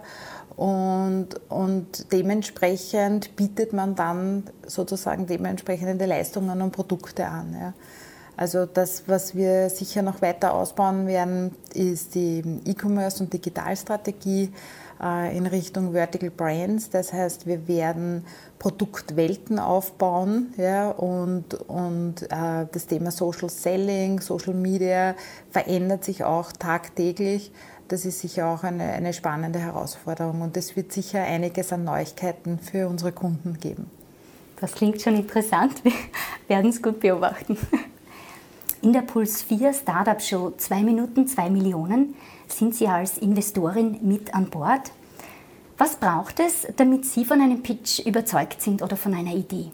Und, 0.56 1.28
und 1.48 2.12
dementsprechend 2.12 3.34
bietet 3.34 3.72
man 3.72 3.96
dann 3.96 4.44
sozusagen 4.66 5.26
dementsprechende 5.26 6.06
Leistungen 6.06 6.62
und 6.62 6.70
Produkte 6.70 7.26
an. 7.26 7.56
Ja? 7.58 7.74
Also 8.36 8.66
das, 8.66 9.04
was 9.06 9.34
wir 9.34 9.68
sicher 9.70 10.02
noch 10.02 10.22
weiter 10.22 10.54
ausbauen 10.54 11.06
werden, 11.06 11.54
ist 11.72 12.14
die 12.14 12.42
E-Commerce 12.64 13.22
und 13.22 13.32
Digitalstrategie 13.32 14.52
in 15.04 15.46
Richtung 15.46 15.92
Vertical 15.92 16.30
Brands. 16.30 16.90
Das 16.90 17.12
heißt, 17.12 17.46
wir 17.46 17.68
werden 17.68 18.24
Produktwelten 18.58 19.58
aufbauen 19.58 20.54
ja, 20.56 20.90
und, 20.90 21.54
und 21.68 22.22
äh, 22.22 22.66
das 22.72 22.86
Thema 22.86 23.10
Social 23.10 23.50
Selling, 23.50 24.20
Social 24.20 24.54
Media 24.54 25.14
verändert 25.50 26.04
sich 26.04 26.24
auch 26.24 26.52
tagtäglich. 26.52 27.52
Das 27.88 28.06
ist 28.06 28.20
sicher 28.20 28.48
auch 28.48 28.62
eine, 28.62 28.84
eine 28.84 29.12
spannende 29.12 29.58
Herausforderung 29.58 30.40
und 30.40 30.56
es 30.56 30.74
wird 30.74 30.92
sicher 30.92 31.22
einiges 31.22 31.72
an 31.72 31.84
Neuigkeiten 31.84 32.58
für 32.58 32.88
unsere 32.88 33.12
Kunden 33.12 33.58
geben. 33.60 33.90
Das 34.60 34.72
klingt 34.72 35.02
schon 35.02 35.16
interessant. 35.16 35.84
Wir 35.84 35.92
werden 36.48 36.70
es 36.70 36.80
gut 36.80 37.00
beobachten. 37.00 37.58
In 38.80 38.92
der 38.94 39.02
Puls 39.02 39.42
4 39.42 39.74
Startup 39.74 40.20
Show 40.20 40.52
2 40.56 40.82
Minuten 40.82 41.26
2 41.26 41.50
Millionen 41.50 42.14
sind 42.52 42.74
Sie 42.74 42.86
als 42.86 43.18
Investorin 43.18 43.98
mit 44.02 44.34
an 44.34 44.50
Bord. 44.50 44.92
Was 45.76 45.96
braucht 45.96 46.40
es, 46.40 46.66
damit 46.76 47.04
Sie 47.04 47.24
von 47.24 47.40
einem 47.40 47.62
Pitch 47.62 48.00
überzeugt 48.00 48.62
sind 48.62 48.82
oder 48.82 48.96
von 48.96 49.14
einer 49.14 49.34
Idee? 49.34 49.72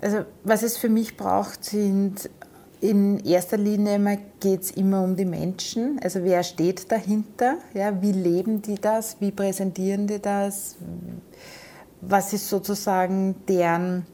Also 0.00 0.24
was 0.44 0.62
es 0.62 0.76
für 0.76 0.88
mich 0.88 1.16
braucht, 1.16 1.64
sind 1.64 2.28
in 2.82 3.24
erster 3.24 3.56
Linie 3.56 4.18
geht 4.40 4.62
es 4.62 4.70
immer 4.72 5.04
um 5.04 5.14
die 5.14 5.24
Menschen. 5.24 6.00
Also 6.02 6.24
wer 6.24 6.42
steht 6.42 6.90
dahinter? 6.90 7.58
Ja, 7.74 8.02
wie 8.02 8.10
leben 8.10 8.60
die 8.60 8.74
das? 8.74 9.16
Wie 9.20 9.30
präsentieren 9.30 10.08
die 10.08 10.20
das? 10.20 10.74
Was 12.00 12.32
ist 12.32 12.48
sozusagen 12.48 13.36
deren, 13.46 14.04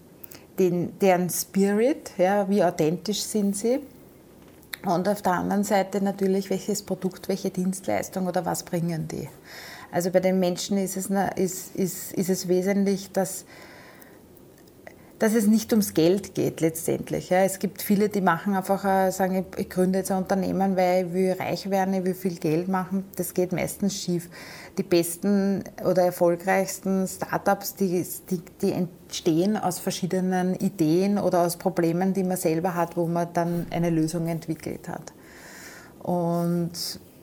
den, 0.58 0.98
deren 0.98 1.30
Spirit? 1.30 2.10
Ja, 2.18 2.46
wie 2.50 2.62
authentisch 2.62 3.22
sind 3.22 3.56
sie? 3.56 3.80
Und 4.84 5.08
auf 5.08 5.22
der 5.22 5.32
anderen 5.32 5.64
Seite 5.64 6.02
natürlich, 6.02 6.50
welches 6.50 6.82
Produkt, 6.82 7.28
welche 7.28 7.50
Dienstleistung 7.50 8.26
oder 8.26 8.46
was 8.46 8.62
bringen 8.62 9.08
die? 9.08 9.28
Also 9.90 10.10
bei 10.10 10.20
den 10.20 10.38
Menschen 10.38 10.78
ist 10.78 10.96
es, 10.96 11.10
ist, 11.36 11.74
ist, 11.74 12.12
ist 12.12 12.28
es 12.28 12.48
wesentlich, 12.48 13.10
dass 13.12 13.44
dass 15.18 15.34
es 15.34 15.48
nicht 15.48 15.72
ums 15.72 15.94
Geld 15.94 16.34
geht 16.34 16.60
letztendlich. 16.60 17.30
Ja. 17.30 17.38
Es 17.38 17.58
gibt 17.58 17.82
viele, 17.82 18.08
die 18.08 18.20
machen 18.20 18.54
einfach, 18.54 18.84
äh, 18.84 19.10
sagen, 19.10 19.44
ich 19.56 19.68
gründe 19.68 19.98
jetzt 19.98 20.12
ein 20.12 20.18
Unternehmen, 20.18 20.76
weil 20.76 21.06
ich 21.06 21.12
will 21.12 21.32
reich 21.32 21.70
werden, 21.70 21.94
ich 21.94 22.04
will 22.04 22.14
viel 22.14 22.36
Geld 22.36 22.68
machen. 22.68 23.04
Das 23.16 23.34
geht 23.34 23.52
meistens 23.52 24.00
schief. 24.00 24.28
Die 24.76 24.84
besten 24.84 25.64
oder 25.84 26.02
erfolgreichsten 26.02 27.08
Startups, 27.08 27.74
die, 27.74 28.06
die, 28.30 28.42
die 28.62 28.72
entstehen 28.72 29.56
aus 29.56 29.80
verschiedenen 29.80 30.54
Ideen 30.54 31.18
oder 31.18 31.40
aus 31.40 31.56
Problemen, 31.56 32.14
die 32.14 32.22
man 32.22 32.36
selber 32.36 32.74
hat, 32.74 32.96
wo 32.96 33.06
man 33.06 33.32
dann 33.32 33.66
eine 33.70 33.90
Lösung 33.90 34.28
entwickelt 34.28 34.88
hat. 34.88 35.12
Und 36.00 36.70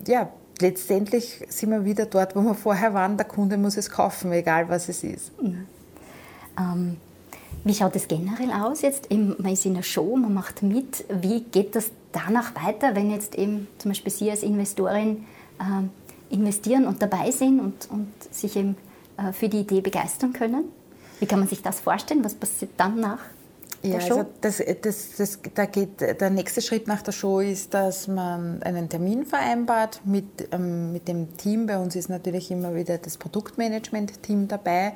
ja, 0.06 0.30
letztendlich 0.60 1.46
sind 1.48 1.70
wir 1.70 1.86
wieder 1.86 2.08
dort, 2.08 2.36
wo 2.36 2.42
wir 2.42 2.56
vorher 2.56 2.94
waren. 2.94 3.16
Der 3.16 3.26
Kunde 3.26 3.58
muss 3.58 3.78
es 3.78 3.90
kaufen, 3.90 4.34
egal 4.34 4.68
was 4.68 4.90
es 4.90 5.02
ist. 5.06 5.42
Mhm. 5.42 5.66
Ähm 6.60 6.98
wie 7.66 7.74
schaut 7.74 7.96
es 7.96 8.08
generell 8.08 8.52
aus 8.52 8.84
jetzt? 8.84 9.12
man 9.12 9.52
ist 9.52 9.66
in 9.66 9.74
einer 9.74 9.84
Show, 9.84 10.16
man 10.16 10.34
macht 10.34 10.62
mit. 10.62 11.04
Wie 11.10 11.42
geht 11.42 11.76
das 11.76 11.92
danach 12.12 12.54
weiter, 12.56 12.96
wenn 12.96 13.10
jetzt 13.10 13.36
eben 13.36 13.68
zum 13.80 13.90
Beispiel 13.90 14.12
Sie 14.12 14.30
als 14.30 14.44
Investorin 14.44 15.26
äh, 15.60 16.34
investieren 16.34 16.86
und 16.86 17.02
dabei 17.02 17.32
sind 17.32 17.60
und, 17.60 17.90
und 17.90 18.08
sich 18.32 18.56
eben 18.56 18.78
äh, 19.18 19.34
für 19.34 19.50
die 19.50 19.62
Idee 19.62 19.82
begeistern 19.82 20.32
können? 20.32 20.66
Wie 21.20 21.26
kann 21.26 21.40
man 21.40 21.48
sich 21.48 21.64
das 21.64 21.80
vorstellen? 21.80 22.24
Was 22.24 22.36
passiert 22.36 22.72
dann 22.78 23.00
nach? 23.00 23.20
Ja, 23.82 23.98
also 23.98 24.26
das, 24.42 24.62
das, 24.82 25.16
das, 25.18 25.40
da 25.54 25.66
geht, 25.66 26.02
der 26.02 26.30
nächste 26.30 26.62
Schritt 26.62 26.88
nach 26.88 27.02
der 27.02 27.12
Show 27.12 27.40
ist, 27.40 27.74
dass 27.74 28.08
man 28.08 28.62
einen 28.62 28.90
Termin 28.90 29.26
vereinbart 29.26 30.02
mit, 30.06 30.50
ähm, 30.52 30.92
mit 30.92 31.08
dem 31.08 31.36
Team. 31.38 31.66
Bei 31.66 31.78
uns 31.80 31.96
ist 31.96 32.10
natürlich 32.10 32.52
immer 32.52 32.76
wieder 32.76 33.00
das 33.00 33.18
Produktmanagement-Team 33.18 34.48
dabei. 34.48 34.94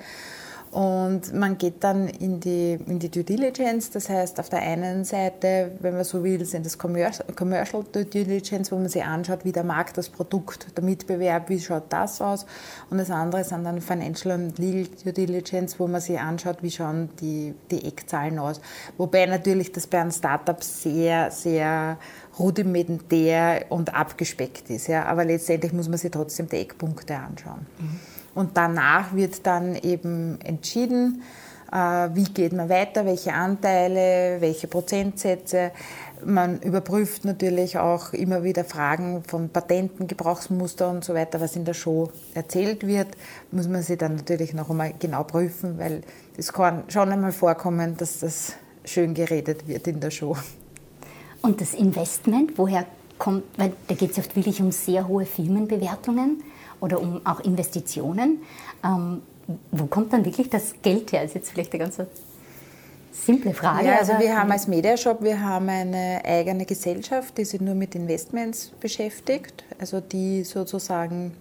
Und 0.71 1.33
man 1.33 1.57
geht 1.57 1.83
dann 1.83 2.07
in 2.07 2.39
die, 2.39 2.77
in 2.85 2.99
die 2.99 3.09
Due 3.09 3.23
Diligence, 3.23 3.89
das 3.89 4.07
heißt 4.07 4.39
auf 4.39 4.49
der 4.49 4.61
einen 4.61 5.03
Seite, 5.03 5.71
wenn 5.79 5.95
man 5.95 6.03
so 6.03 6.23
will, 6.23 6.45
sind 6.45 6.63
das 6.65 6.77
Commercial 6.77 7.83
Due 7.91 8.05
Diligence, 8.05 8.71
wo 8.71 8.75
man 8.75 8.87
sich 8.87 9.03
anschaut, 9.03 9.45
wie 9.45 9.51
der 9.51 9.63
Markt, 9.63 9.97
das 9.97 10.09
Produkt, 10.09 10.67
der 10.77 10.83
Mitbewerb, 10.83 11.49
wie 11.49 11.59
schaut 11.59 11.85
das 11.89 12.21
aus. 12.21 12.45
Und 12.91 12.99
das 12.99 13.09
andere 13.09 13.43
sind 13.43 13.63
dann 13.63 13.81
Financial 13.81 14.39
und 14.39 14.59
Legal 14.59 14.87
Due 15.03 15.13
Diligence, 15.13 15.79
wo 15.79 15.87
man 15.87 16.01
sich 16.01 16.19
anschaut, 16.19 16.57
wie 16.61 16.69
schauen 16.69 17.09
die, 17.19 17.55
die 17.71 17.85
Eckzahlen 17.85 18.37
aus. 18.37 18.61
Wobei 18.97 19.25
natürlich 19.25 19.71
das 19.71 19.87
bei 19.87 19.99
einem 19.99 20.11
Startup 20.11 20.63
sehr, 20.63 21.31
sehr 21.31 21.97
rudimentär 22.37 23.65
und 23.69 23.93
abgespeckt 23.95 24.69
ist. 24.69 24.87
Ja. 24.87 25.05
Aber 25.05 25.25
letztendlich 25.25 25.73
muss 25.73 25.89
man 25.89 25.97
sich 25.97 26.11
trotzdem 26.11 26.47
die 26.47 26.57
Eckpunkte 26.57 27.15
anschauen. 27.15 27.65
Mhm. 27.79 27.99
Und 28.35 28.57
danach 28.57 29.13
wird 29.13 29.45
dann 29.45 29.75
eben 29.75 30.39
entschieden, 30.41 31.23
äh, 31.71 32.09
wie 32.13 32.23
geht 32.23 32.53
man 32.53 32.69
weiter, 32.69 33.05
welche 33.05 33.33
Anteile, 33.33 34.41
welche 34.41 34.67
Prozentsätze. 34.67 35.71
Man 36.25 36.59
überprüft 36.61 37.25
natürlich 37.25 37.77
auch 37.77 38.13
immer 38.13 38.43
wieder 38.43 38.65
Fragen 38.65 39.23
von 39.23 39.49
Patenten, 39.49 40.07
Gebrauchsmuster 40.07 40.89
und 40.89 41.03
so 41.03 41.13
weiter, 41.13 41.39
was 41.39 41.55
in 41.55 41.65
der 41.65 41.73
Show 41.73 42.11
erzählt 42.33 42.85
wird. 42.85 43.07
Muss 43.51 43.67
man 43.67 43.81
sich 43.81 43.97
dann 43.97 44.15
natürlich 44.15 44.53
noch 44.53 44.69
einmal 44.69 44.93
genau 44.99 45.23
prüfen, 45.23 45.77
weil 45.77 46.01
es 46.37 46.51
kann 46.51 46.83
schon 46.89 47.11
einmal 47.11 47.31
vorkommen, 47.31 47.95
dass 47.97 48.19
das 48.19 48.53
schön 48.83 49.13
geredet 49.13 49.67
wird 49.67 49.87
in 49.87 49.99
der 49.99 50.11
Show. 50.11 50.35
Und 51.41 51.61
das 51.61 51.73
Investment, 51.73 52.57
woher 52.57 52.85
kommt, 53.17 53.43
weil 53.57 53.73
da 53.87 53.95
geht 53.95 54.11
es 54.11 54.17
oft 54.17 54.35
wirklich 54.35 54.61
um 54.61 54.71
sehr 54.71 55.07
hohe 55.07 55.25
Firmenbewertungen 55.25 56.43
oder 56.79 57.01
um 57.01 57.25
auch 57.25 57.39
Investitionen. 57.41 58.41
Ähm, 58.83 59.21
wo 59.71 59.85
kommt 59.87 60.13
dann 60.13 60.25
wirklich 60.25 60.49
das 60.49 60.75
Geld 60.81 61.11
her? 61.11 61.21
Das 61.21 61.31
ist 61.31 61.35
jetzt 61.35 61.51
vielleicht 61.51 61.73
eine 61.73 61.83
ganz 61.83 61.97
simple 63.11 63.53
Frage. 63.53 63.87
Ja, 63.87 63.97
also 63.97 64.13
wir 64.19 64.37
haben 64.37 64.51
als 64.51 64.67
Mediashop, 64.67 65.23
wir 65.23 65.41
haben 65.41 65.69
eine 65.69 66.21
eigene 66.23 66.65
Gesellschaft, 66.65 67.37
die 67.37 67.45
sich 67.45 67.61
nur 67.61 67.75
mit 67.75 67.95
Investments 67.95 68.71
beschäftigt, 68.79 69.63
also 69.79 69.99
die 69.99 70.43
sozusagen 70.43 71.33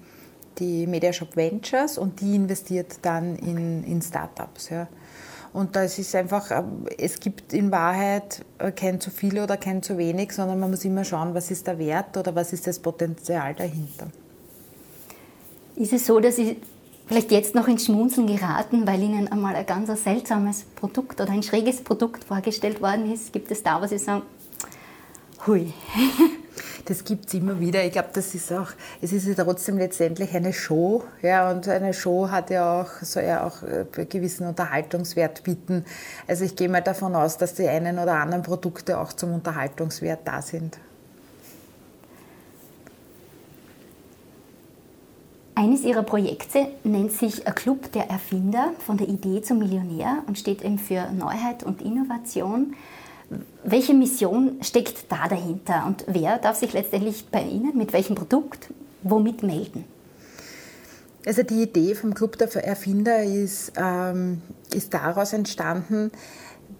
die 0.59 0.87
Mediashop 0.87 1.37
Ventures 1.37 1.99
und 1.99 2.21
die 2.21 2.35
investiert 2.35 2.99
dann 3.02 3.37
in, 3.37 3.85
in 3.85 4.02
Startups. 4.02 4.71
Ja. 4.71 4.88
Und 5.52 5.76
das 5.76 5.99
ist 5.99 6.14
einfach, 6.14 6.50
äh, 6.50 6.62
es 6.99 7.21
gibt 7.21 7.52
in 7.52 7.71
Wahrheit 7.71 8.45
äh, 8.59 8.73
kein 8.73 9.00
zu 9.00 9.11
viel 9.11 9.38
oder 9.38 9.57
kein 9.57 9.83
zu 9.83 9.97
wenig, 9.99 10.33
sondern 10.33 10.59
man 10.59 10.71
muss 10.71 10.85
immer 10.85 11.04
schauen, 11.04 11.35
was 11.35 11.50
ist 11.50 11.66
der 11.66 11.78
Wert 11.78 12.16
oder 12.16 12.35
was 12.35 12.52
ist 12.52 12.66
das 12.66 12.78
Potenzial 12.78 13.54
dahinter. 13.54 14.09
Ist 15.78 15.92
es 15.92 16.06
so, 16.06 16.18
dass 16.18 16.35
Sie 16.35 16.56
vielleicht 17.06 17.30
jetzt 17.30 17.54
noch 17.54 17.68
ins 17.68 17.85
Schmunzeln 17.85 18.26
geraten, 18.26 18.85
weil 18.85 19.00
Ihnen 19.00 19.30
einmal 19.30 19.54
ein 19.54 19.64
ganz 19.64 20.02
seltsames 20.02 20.64
Produkt 20.75 21.20
oder 21.20 21.30
ein 21.30 21.44
schräges 21.44 21.82
Produkt 21.82 22.25
vorgestellt 22.25 22.82
worden 22.82 23.12
ist? 23.12 23.32
Gibt 23.32 23.49
es 23.52 23.62
da, 23.62 23.80
was 23.80 23.90
Sie 23.90 23.99
sagen, 23.99 24.23
hui? 25.47 25.73
Das 26.85 27.04
gibt 27.04 27.26
es 27.26 27.35
immer 27.35 27.61
wieder. 27.61 27.85
Ich 27.85 27.92
glaube, 27.92 28.08
das 28.14 28.35
ist 28.35 28.50
auch, 28.50 28.68
es 29.02 29.12
ist 29.12 29.26
ja 29.26 29.35
trotzdem 29.35 29.76
letztendlich 29.76 30.35
eine 30.35 30.54
Show. 30.54 31.04
Ja, 31.20 31.50
und 31.50 31.68
eine 31.68 31.92
Show 31.92 32.30
hat 32.30 32.49
ja 32.49 32.80
auch, 32.80 33.02
soll 33.02 33.25
ja 33.25 33.47
auch 33.47 33.62
einen 33.62 33.88
äh, 33.94 34.06
gewissen 34.06 34.47
Unterhaltungswert 34.47 35.42
bieten. 35.42 35.85
Also 36.26 36.47
ich 36.47 36.56
gehe 36.56 36.70
mal 36.70 36.80
davon 36.80 37.14
aus, 37.14 37.37
dass 37.37 37.52
die 37.52 37.68
einen 37.68 37.99
oder 37.99 38.14
anderen 38.14 38.42
Produkte 38.42 38.99
auch 38.99 39.12
zum 39.12 39.35
Unterhaltungswert 39.35 40.20
da 40.25 40.40
sind. 40.40 40.78
Eines 45.58 45.82
ihrer 45.82 46.04
Projekte 46.04 46.68
nennt 46.84 47.10
sich 47.10 47.44
Club 47.44 47.90
der 47.90 48.08
Erfinder 48.08 48.70
von 48.78 48.96
der 48.96 49.08
Idee 49.08 49.42
zum 49.42 49.58
Millionär 49.58 50.22
und 50.28 50.38
steht 50.38 50.62
eben 50.62 50.78
für 50.78 51.10
Neuheit 51.10 51.64
und 51.64 51.82
Innovation. 51.82 52.76
Welche 53.64 53.92
Mission 53.92 54.58
steckt 54.62 55.10
da 55.10 55.26
dahinter 55.26 55.84
und 55.84 56.04
wer 56.06 56.38
darf 56.38 56.54
sich 56.54 56.74
letztendlich 56.74 57.26
bei 57.32 57.42
Ihnen 57.42 57.76
mit 57.76 57.92
welchem 57.92 58.14
Produkt 58.14 58.72
womit 59.02 59.42
melden? 59.42 59.82
Also 61.26 61.42
die 61.42 61.64
Idee 61.64 61.96
vom 61.96 62.14
Club 62.14 62.38
der 62.38 62.54
Erfinder 62.64 63.24
ist, 63.24 63.72
ähm, 63.76 64.42
ist 64.72 64.94
daraus 64.94 65.32
entstanden, 65.32 66.12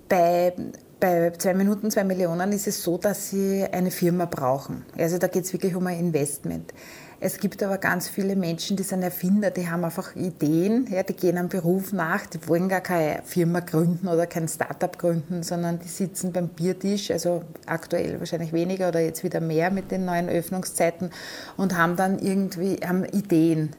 bei 0.09 0.55
bei 1.01 1.31
zwei 1.39 1.55
Minuten, 1.55 1.91
zwei 1.91 2.05
Millionen 2.05 2.51
ist 2.53 2.67
es 2.67 2.83
so, 2.83 2.99
dass 2.99 3.31
sie 3.31 3.65
eine 3.71 3.91
Firma 3.91 4.25
brauchen. 4.25 4.85
Also 4.97 5.19
da 5.19 5.29
geht 5.29 5.45
es 5.45 5.53
wirklich 5.53 5.77
um 5.77 5.87
ein 5.87 5.99
Investment. 5.99 6.73
Es 7.21 7.39
gibt 7.39 7.63
aber 7.65 7.79
ganz 7.79 8.09
viele 8.09 8.37
Menschen, 8.37 8.77
die 8.77 8.85
sind 8.85 9.03
Erfinder, 9.03 9.51
die 9.51 9.69
haben 9.69 9.85
einfach 9.85 10.15
Ideen, 10.15 10.87
ja, 10.89 11.03
die 11.03 11.15
gehen 11.15 11.37
einem 11.37 11.49
Beruf 11.49 11.93
nach, 11.93 12.27
die 12.27 12.47
wollen 12.47 12.69
gar 12.69 12.81
keine 12.81 13.23
Firma 13.25 13.59
gründen 13.59 14.07
oder 14.07 14.29
kein 14.29 14.47
Startup 14.47 14.97
gründen, 14.97 15.43
sondern 15.43 15.81
die 15.81 15.89
sitzen 15.89 16.33
beim 16.33 16.49
Biertisch, 16.49 17.11
also 17.11 17.43
aktuell 17.67 18.21
wahrscheinlich 18.21 18.53
weniger 18.53 18.89
oder 18.89 19.01
jetzt 19.01 19.25
wieder 19.25 19.41
mehr 19.41 19.73
mit 19.73 19.91
den 19.91 20.05
neuen 20.05 20.29
Öffnungszeiten 20.29 21.11
und 21.57 21.77
haben 21.77 21.97
dann 21.97 22.21
irgendwie 22.21 22.77
haben 22.87 23.05
Ideen. 23.05 23.71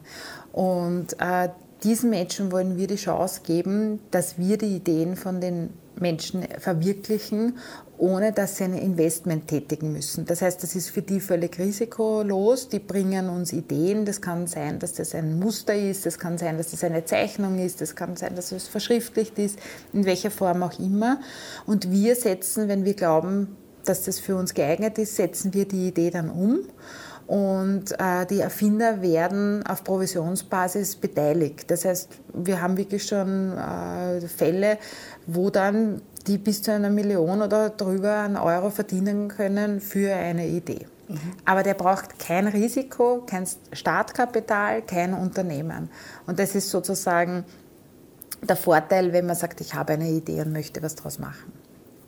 Und 0.52 1.18
äh, 1.18 1.48
diesen 1.82 2.10
Menschen 2.10 2.52
wollen 2.52 2.76
wir 2.76 2.88
die 2.88 2.96
Chance 2.96 3.40
geben, 3.42 4.00
dass 4.10 4.36
wir 4.36 4.58
die 4.58 4.76
Ideen 4.76 5.16
von 5.16 5.40
den 5.40 5.70
Menschen 5.98 6.46
verwirklichen, 6.58 7.58
ohne 8.00 8.32
dass 8.32 8.56
sie 8.56 8.64
ein 8.64 8.74
Investment 8.74 9.46
tätigen 9.46 9.92
müssen. 9.92 10.24
Das 10.24 10.40
heißt, 10.40 10.62
das 10.62 10.74
ist 10.74 10.88
für 10.88 11.02
die 11.02 11.20
völlig 11.20 11.58
risikolos. 11.58 12.68
Die 12.70 12.78
bringen 12.78 13.28
uns 13.28 13.52
Ideen. 13.52 14.06
Das 14.06 14.22
kann 14.22 14.46
sein, 14.46 14.78
dass 14.78 14.94
das 14.94 15.14
ein 15.14 15.38
Muster 15.38 15.74
ist, 15.74 16.06
das 16.06 16.18
kann 16.18 16.38
sein, 16.38 16.56
dass 16.56 16.70
das 16.70 16.82
eine 16.82 17.04
Zeichnung 17.04 17.58
ist, 17.58 17.82
das 17.82 17.94
kann 17.94 18.16
sein, 18.16 18.34
dass 18.34 18.52
es 18.52 18.68
verschriftlicht 18.68 19.38
ist, 19.38 19.58
in 19.92 20.06
welcher 20.06 20.30
Form 20.30 20.62
auch 20.62 20.78
immer. 20.78 21.20
Und 21.66 21.90
wir 21.90 22.16
setzen, 22.16 22.68
wenn 22.68 22.86
wir 22.86 22.94
glauben, 22.94 23.56
dass 23.84 24.04
das 24.04 24.18
für 24.18 24.34
uns 24.36 24.54
geeignet 24.54 24.96
ist, 24.98 25.16
setzen 25.16 25.52
wir 25.52 25.68
die 25.68 25.88
Idee 25.88 26.10
dann 26.10 26.30
um 26.30 26.60
und 27.30 27.92
äh, 28.00 28.26
die 28.26 28.40
Erfinder 28.40 29.02
werden 29.02 29.64
auf 29.64 29.84
Provisionsbasis 29.84 30.96
beteiligt. 30.96 31.70
Das 31.70 31.84
heißt, 31.84 32.08
wir 32.34 32.60
haben 32.60 32.76
wirklich 32.76 33.06
schon 33.06 33.56
äh, 33.56 34.20
Fälle, 34.22 34.78
wo 35.28 35.48
dann 35.48 36.02
die 36.26 36.38
bis 36.38 36.62
zu 36.62 36.72
einer 36.72 36.90
Million 36.90 37.42
oder 37.42 37.70
drüber 37.70 38.16
an 38.16 38.36
Euro 38.36 38.70
verdienen 38.70 39.28
können 39.28 39.80
für 39.80 40.14
eine 40.14 40.46
Idee. 40.46 40.86
Aber 41.44 41.62
der 41.64 41.74
braucht 41.74 42.18
kein 42.20 42.46
Risiko, 42.46 43.24
kein 43.26 43.44
Startkapital, 43.72 44.82
kein 44.82 45.12
Unternehmen. 45.12 45.90
Und 46.26 46.38
das 46.38 46.54
ist 46.54 46.70
sozusagen 46.70 47.44
der 48.42 48.56
Vorteil, 48.56 49.12
wenn 49.12 49.26
man 49.26 49.34
sagt, 49.34 49.60
ich 49.60 49.74
habe 49.74 49.94
eine 49.94 50.08
Idee 50.08 50.40
und 50.42 50.52
möchte 50.52 50.82
was 50.82 50.94
daraus 50.94 51.18
machen 51.18 51.59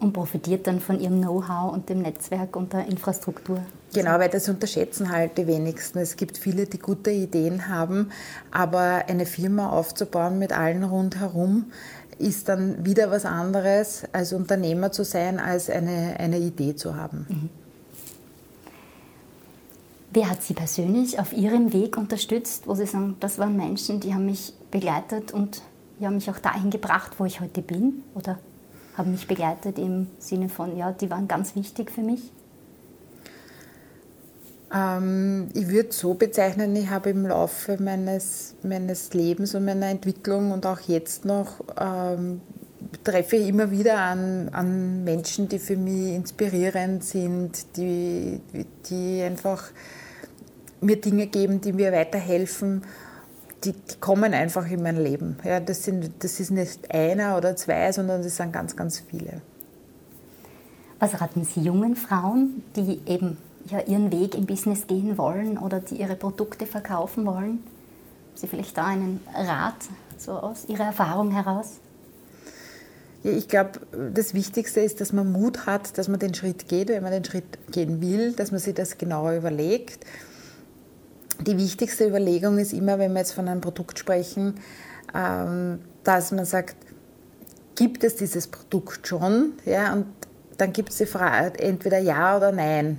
und 0.03 0.13
profitiert 0.13 0.67
dann 0.67 0.81
von 0.81 1.01
ihrem 1.01 1.21
Know-how 1.21 1.73
und 1.73 1.89
dem 1.89 2.03
Netzwerk 2.03 2.57
und 2.57 2.73
der 2.73 2.87
Infrastruktur. 2.87 3.63
Genau, 3.95 4.19
weil 4.19 4.29
das 4.29 4.49
unterschätzen 4.49 5.13
halt 5.13 5.39
die 5.39 5.47
wenigsten. 5.47 5.99
Es 5.99 6.17
gibt 6.17 6.39
viele, 6.39 6.67
die 6.67 6.79
gute 6.79 7.11
Ideen 7.11 7.69
haben, 7.69 8.11
aber 8.51 9.05
eine 9.07 9.27
Firma 9.27 9.71
aufzubauen 9.71 10.39
mit 10.39 10.53
allen 10.53 10.83
rundherum 10.83 11.67
ist 12.19 12.49
dann 12.49 12.85
wieder 12.85 13.11
was 13.11 13.25
anderes, 13.25 14.05
als 14.13 14.33
Unternehmer 14.33 14.93
zu 14.93 15.05
sein, 15.05 15.39
als 15.39 15.71
eine, 15.71 16.17
eine 16.19 16.39
Idee 16.39 16.75
zu 16.75 16.97
haben. 16.97 17.27
Mhm. 17.29 17.51
Wer 20.13 20.29
hat 20.29 20.43
Sie 20.43 20.53
persönlich 20.53 21.19
auf 21.19 21.33
Ihrem 21.33 21.73
Weg 21.73 21.97
unterstützt, 21.97 22.67
wo 22.67 22.75
Sie 22.75 22.87
sagen, 22.87 23.17
das 23.21 23.39
waren 23.39 23.57
Menschen, 23.57 24.01
die 24.01 24.15
haben 24.15 24.27
mich 24.27 24.53
begleitet 24.71 25.33
und 25.33 25.63
die 25.99 26.07
haben 26.07 26.17
mich 26.17 26.31
auch 26.31 26.39
dahin 26.39 26.71
gebracht, 26.71 27.13
wo 27.19 27.25
ich 27.25 27.41
heute 27.41 27.63
bin? 27.63 28.03
Oder 28.15 28.39
haben 28.97 29.13
mich 29.13 29.27
begleitet 29.27 29.79
im 29.79 30.09
Sinne 30.19 30.49
von, 30.49 30.77
ja, 30.77 30.93
die 30.93 31.11
waren 31.11 31.29
ganz 31.29 31.57
wichtig 31.57 31.91
für 31.91 32.03
mich? 32.03 32.31
Ähm, 34.75 35.49
ich 35.55 35.69
würde 35.69 35.93
so 35.93 36.15
bezeichnen, 36.15 36.75
ich 36.77 36.89
habe 36.89 37.11
im 37.11 37.27
Laufe 37.27 37.83
meines, 37.83 38.55
meines 38.63 39.13
Lebens 39.13 39.55
und 39.55 39.65
meiner 39.65 39.87
Entwicklung 39.87 40.51
und 40.53 40.67
auch 40.67 40.81
jetzt 40.81 41.25
noch 41.25 41.61
ähm, 41.79 42.41
treffe 43.05 43.37
ich 43.37 43.49
immer 43.49 43.71
wieder 43.71 43.99
an, 43.99 44.49
an 44.51 45.05
Menschen, 45.05 45.49
die 45.49 45.59
für 45.59 45.77
mich 45.77 46.15
inspirierend 46.15 47.05
sind, 47.05 47.77
die, 47.77 48.41
die 48.89 49.23
einfach 49.23 49.71
mir 50.81 51.01
Dinge 51.01 51.27
geben, 51.27 51.61
die 51.61 51.73
mir 51.73 51.93
weiterhelfen 51.93 52.83
die, 53.65 53.73
die, 53.73 53.97
kommen 54.01 54.35
einfach 54.35 54.69
in 54.71 54.83
mein 54.83 55.03
Leben. 55.03 55.37
Ja, 55.45 55.61
das, 55.61 55.85
sind, 55.85 56.11
das 56.21 56.41
ist 56.41 56.51
nicht 56.51 56.93
einer 56.93 57.37
oder 57.37 57.57
zwei, 57.57 57.93
sondern 57.93 58.23
das 58.23 58.37
sind 58.37 58.53
ganz, 58.53 58.77
ganz 58.77 59.01
viele. 59.01 59.41
Was 60.99 61.21
raten 61.21 61.45
Sie 61.45 61.61
jungen 61.61 61.97
Frauen, 61.97 62.63
die 62.77 63.01
eben 63.07 63.37
ja, 63.69 63.81
ihren 63.81 64.13
Weg 64.13 64.35
im 64.35 64.47
Business 64.47 64.87
gehen 64.87 65.19
wollen 65.19 65.59
oder 65.59 65.81
die 65.81 65.97
ihre 65.97 66.17
Produkte 66.17 66.67
verkaufen 66.67 67.27
wollen? 67.27 67.59
Haben 67.59 68.37
Sie 68.37 68.47
vielleicht 68.47 68.77
da 68.77 68.87
einen 68.87 69.21
Rat 69.35 69.75
so 70.17 70.33
aus 70.33 70.65
Ihrer 70.69 70.85
Erfahrung 70.85 71.33
heraus? 71.33 71.79
Ja, 73.25 73.31
ich 73.31 73.49
glaube, 73.49 73.81
das 74.13 74.35
Wichtigste 74.35 74.81
ist, 74.81 75.01
dass 75.01 75.13
man 75.13 75.31
Mut 75.31 75.67
hat, 75.67 75.97
dass 75.99 76.09
man 76.09 76.19
den 76.19 76.35
Schritt 76.35 76.69
geht, 76.69 76.89
wenn 76.89 77.03
man 77.03 77.13
den 77.13 77.25
Schritt 77.25 77.45
gehen 77.71 78.01
will, 78.01 78.33
dass 78.33 78.51
man 78.51 78.61
sich 78.61 78.75
das 78.75 78.99
genauer 78.99 79.33
überlegt 79.33 80.05
die 81.45 81.57
wichtigste 81.57 82.07
Überlegung 82.07 82.59
ist 82.59 82.73
immer, 82.73 82.99
wenn 82.99 83.13
wir 83.13 83.21
jetzt 83.21 83.33
von 83.33 83.49
einem 83.49 83.61
Produkt 83.61 83.99
sprechen, 83.99 84.55
ähm, 85.15 85.81
dass 86.05 86.33
man 86.33 86.45
sagt, 86.45 86.77
gibt 87.75 88.05
es 88.05 88.17
dieses 88.17 88.47
Produkt 88.47 89.07
schon? 89.07 89.53
Ja, 89.65 89.93
und 89.93 90.07
dann 90.59 90.73
gibt 90.73 90.91
es 90.91 90.99
die 90.99 91.07
Frage, 91.07 91.59
entweder 91.59 91.99
ja 91.99 92.37
oder 92.37 92.53
nein. 92.53 92.99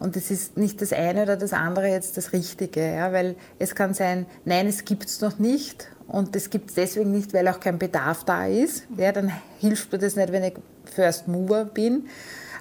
Und 0.00 0.16
es 0.16 0.30
ist 0.30 0.56
nicht 0.56 0.82
das 0.82 0.92
eine 0.92 1.22
oder 1.22 1.36
das 1.36 1.52
andere 1.52 1.88
jetzt 1.88 2.16
das 2.16 2.32
Richtige, 2.32 2.94
ja, 2.94 3.12
weil 3.12 3.36
es 3.58 3.74
kann 3.74 3.94
sein, 3.94 4.26
nein, 4.44 4.66
es 4.66 4.84
gibt 4.84 5.04
es 5.06 5.20
noch 5.20 5.38
nicht 5.38 5.88
und 6.08 6.34
es 6.36 6.50
gibt 6.50 6.70
es 6.70 6.74
deswegen 6.74 7.12
nicht, 7.12 7.32
weil 7.32 7.46
auch 7.48 7.60
kein 7.60 7.78
Bedarf 7.78 8.24
da 8.24 8.46
ist. 8.46 8.84
Ja, 8.96 9.12
dann 9.12 9.32
hilft 9.60 9.92
mir 9.92 9.98
das 9.98 10.16
nicht, 10.16 10.32
wenn 10.32 10.44
ich 10.44 10.54
First 10.84 11.28
Mover 11.28 11.64
bin. 11.64 12.08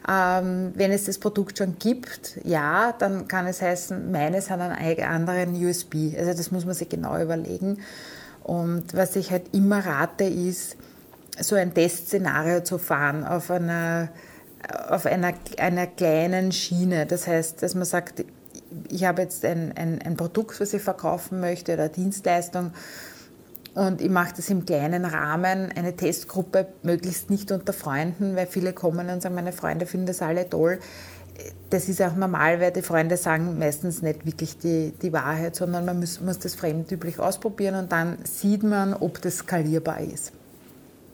Ähm, 0.09 0.73
wenn 0.75 0.91
es 0.91 1.05
das 1.05 1.17
Produkt 1.17 1.57
schon 1.57 1.77
gibt, 1.79 2.39
ja, 2.43 2.93
dann 2.99 3.27
kann 3.27 3.47
es 3.47 3.61
heißen, 3.61 4.11
meines 4.11 4.49
hat 4.49 4.59
einen 4.59 5.03
anderen 5.03 5.55
USB. 5.55 6.17
Also 6.17 6.33
das 6.33 6.51
muss 6.51 6.65
man 6.65 6.73
sich 6.73 6.89
genau 6.89 7.19
überlegen. 7.21 7.79
Und 8.43 8.93
was 8.93 9.15
ich 9.15 9.31
halt 9.31 9.53
immer 9.53 9.85
rate, 9.85 10.25
ist, 10.25 10.75
so 11.39 11.55
ein 11.55 11.73
Testszenario 11.73 12.61
zu 12.61 12.77
fahren 12.77 13.23
auf 13.23 13.49
einer, 13.49 14.09
auf 14.89 15.05
einer, 15.05 15.33
einer 15.57 15.87
kleinen 15.87 16.51
Schiene. 16.51 17.05
Das 17.05 17.27
heißt, 17.27 17.63
dass 17.63 17.73
man 17.73 17.85
sagt, 17.85 18.25
ich 18.89 19.05
habe 19.05 19.21
jetzt 19.21 19.45
ein, 19.45 19.71
ein, 19.75 20.01
ein 20.01 20.17
Produkt, 20.17 20.59
was 20.59 20.73
ich 20.73 20.81
verkaufen 20.81 21.39
möchte 21.39 21.73
oder 21.73 21.89
Dienstleistung 21.89 22.71
und 23.75 24.01
ich 24.01 24.09
mache 24.09 24.33
das 24.38 24.49
im 24.49 24.65
kleinen 24.65 25.03
Rahmen, 25.05 25.71
eine 25.75 25.95
Testgruppe, 25.95 26.67
möglichst 26.83 27.31
nicht 27.31 27.51
unter 27.51 27.73
Freunden, 27.73 28.36
weil 28.36 28.45
viele 28.45 28.71
kommen 28.71 29.09
und 29.09 29.21
sagen, 29.21 29.33
meine 29.33 29.51
Freunde 29.51 29.88
finden 29.88 30.05
das 30.05 30.21
alle 30.21 30.47
toll. 30.47 30.79
Das 31.71 31.89
ist 31.89 31.99
auch 31.99 32.15
normal, 32.15 32.59
weil 32.59 32.71
die 32.71 32.83
Freunde 32.83 33.17
sagen 33.17 33.57
meistens 33.57 34.03
nicht 34.03 34.27
wirklich 34.27 34.59
die, 34.59 34.93
die 35.01 35.12
Wahrheit, 35.12 35.55
sondern 35.55 35.86
man 35.86 35.99
muss, 35.99 36.21
muss 36.21 36.38
das 36.38 36.53
fremdüblich 36.53 37.17
ausprobieren 37.17 37.73
und 37.75 37.91
dann 37.91 38.19
sieht 38.25 38.62
man, 38.62 38.93
ob 38.93 39.19
das 39.23 39.38
skalierbar 39.38 40.01
ist. 40.01 40.33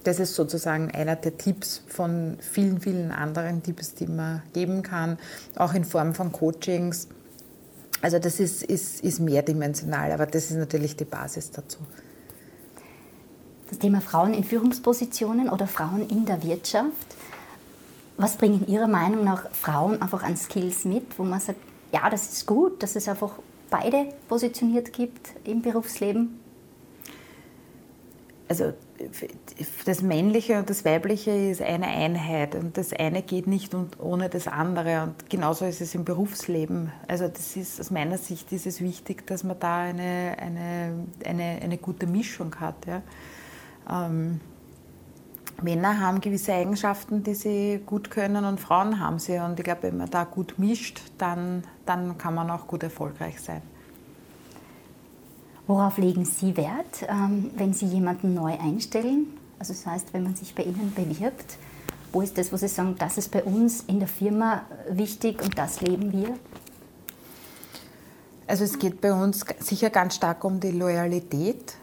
Das 0.04 0.20
ist 0.20 0.36
sozusagen 0.36 0.92
einer 0.92 1.16
der 1.16 1.38
Tipps 1.38 1.84
von 1.88 2.38
vielen, 2.42 2.82
vielen 2.82 3.12
anderen 3.12 3.64
Tipps, 3.64 3.94
die 3.94 4.08
man 4.08 4.44
geben 4.54 4.84
kann, 4.84 5.18
auch 5.56 5.74
in 5.74 5.86
Form 5.86 6.14
von 6.14 6.34
Coachings. 6.34 7.08
Also 8.02 8.20
das 8.20 8.42
ist, 8.42 8.64
ist, 8.64 9.02
ist 9.02 9.20
mehrdimensional, 9.22 10.12
aber 10.12 10.26
das 10.26 10.52
ist 10.52 10.58
natürlich 10.58 10.98
die 10.98 11.06
Basis 11.06 11.52
dazu 11.52 11.80
das 13.70 13.80
Thema 13.80 14.02
Frauen 14.02 14.34
in 14.34 14.44
Führungspositionen 14.44 15.50
oder 15.50 15.68
Frauen 15.68 16.08
in 16.10 16.26
der 16.26 16.44
Wirtschaft. 16.44 17.16
Was 18.18 18.36
bringen 18.36 18.68
Ihrer 18.68 18.88
Meinung 18.88 19.24
nach 19.24 19.50
Frauen 19.52 20.02
einfach 20.02 20.24
an 20.24 20.36
Skills 20.36 20.86
mit, 20.86 21.18
wo 21.18 21.24
man 21.24 21.40
sagt, 21.40 21.60
ja, 21.94 22.10
das 22.10 22.34
ist 22.34 22.46
gut, 22.46 22.84
dass 22.84 22.96
es 22.96 23.08
einfach 23.08 23.34
beide 23.70 24.10
positioniert 24.28 24.92
gibt 24.92 25.30
im 25.44 25.62
Berufsleben? 25.62 26.40
Also 28.48 28.74
das 29.86 30.02
Männliche 30.02 30.58
und 30.58 30.70
das 30.70 30.84
Weibliche 30.84 31.32
ist 31.32 31.62
eine 31.62 31.88
Einheit 31.88 32.56
und 32.56 32.76
das 32.78 32.92
eine 32.92 33.22
geht 33.22 33.48
nicht 33.48 33.74
ohne 34.00 34.28
das 34.28 34.48
andere 34.48 35.04
und 35.04 35.30
genauso 35.30 35.66
ist 35.66 35.80
es 35.80 35.94
im 35.94 36.04
Berufsleben. 36.04 36.92
Also 37.08 37.28
das 37.28 37.56
ist 37.56 37.80
aus 37.80 37.92
meiner 37.92 38.18
Sicht 38.18 38.52
ist 38.52 38.66
es 38.66 38.82
wichtig, 38.82 39.28
dass 39.28 39.44
man 39.44 39.60
da 39.60 39.78
eine, 39.82 40.36
eine, 40.40 41.06
eine, 41.24 41.60
eine 41.62 41.78
gute 41.78 42.08
Mischung 42.08 42.56
hat. 42.60 42.88
Ja. 42.88 43.04
Ähm, 43.90 44.40
Männer 45.62 46.00
haben 46.00 46.22
gewisse 46.22 46.54
Eigenschaften, 46.54 47.24
die 47.24 47.34
sie 47.34 47.82
gut 47.86 48.12
können 48.12 48.46
und 48.46 48.60
Frauen 48.60 49.00
haben 49.00 49.20
sie. 49.20 49.38
Und 49.40 49.60
ich 49.60 49.66
glaube, 49.66 49.84
wenn 49.84 49.98
man 49.98 50.10
da 50.10 50.24
gut 50.24 50.58
mischt, 50.58 51.02
dann, 51.18 51.64
dann 51.86 52.18
kann 52.18 52.36
man 52.36 52.50
auch 52.50 52.68
gut 52.68 52.84
erfolgreich 52.84 53.42
sein. 53.42 53.62
Worauf 55.68 55.98
legen 56.00 56.26
Sie 56.26 56.58
Wert, 56.58 57.06
ähm, 57.08 57.52
wenn 57.56 57.74
Sie 57.74 57.86
jemanden 57.86 58.34
neu 58.34 58.58
einstellen? 58.58 59.28
Also 59.60 59.74
das 59.74 59.86
heißt, 59.86 60.14
wenn 60.14 60.24
man 60.24 60.36
sich 60.36 60.56
bei 60.56 60.64
Ihnen 60.64 60.94
bewirbt, 60.96 61.58
wo 62.12 62.22
ist 62.22 62.38
das, 62.40 62.52
wo 62.52 62.58
Sie 62.58 62.68
sagen, 62.68 62.96
das 62.98 63.20
ist 63.20 63.30
bei 63.30 63.44
uns 63.44 63.82
in 63.82 64.00
der 64.00 64.08
Firma 64.08 64.64
wichtig 64.90 65.44
und 65.44 65.58
das 65.60 65.82
leben 65.82 66.12
wir? 66.12 66.34
Also 68.48 68.64
es 68.64 68.80
geht 68.80 69.00
bei 69.00 69.14
uns 69.14 69.46
sicher 69.60 69.92
ganz 69.92 70.16
stark 70.16 70.44
um 70.44 70.60
die 70.60 70.72
Loyalität. 70.72 71.76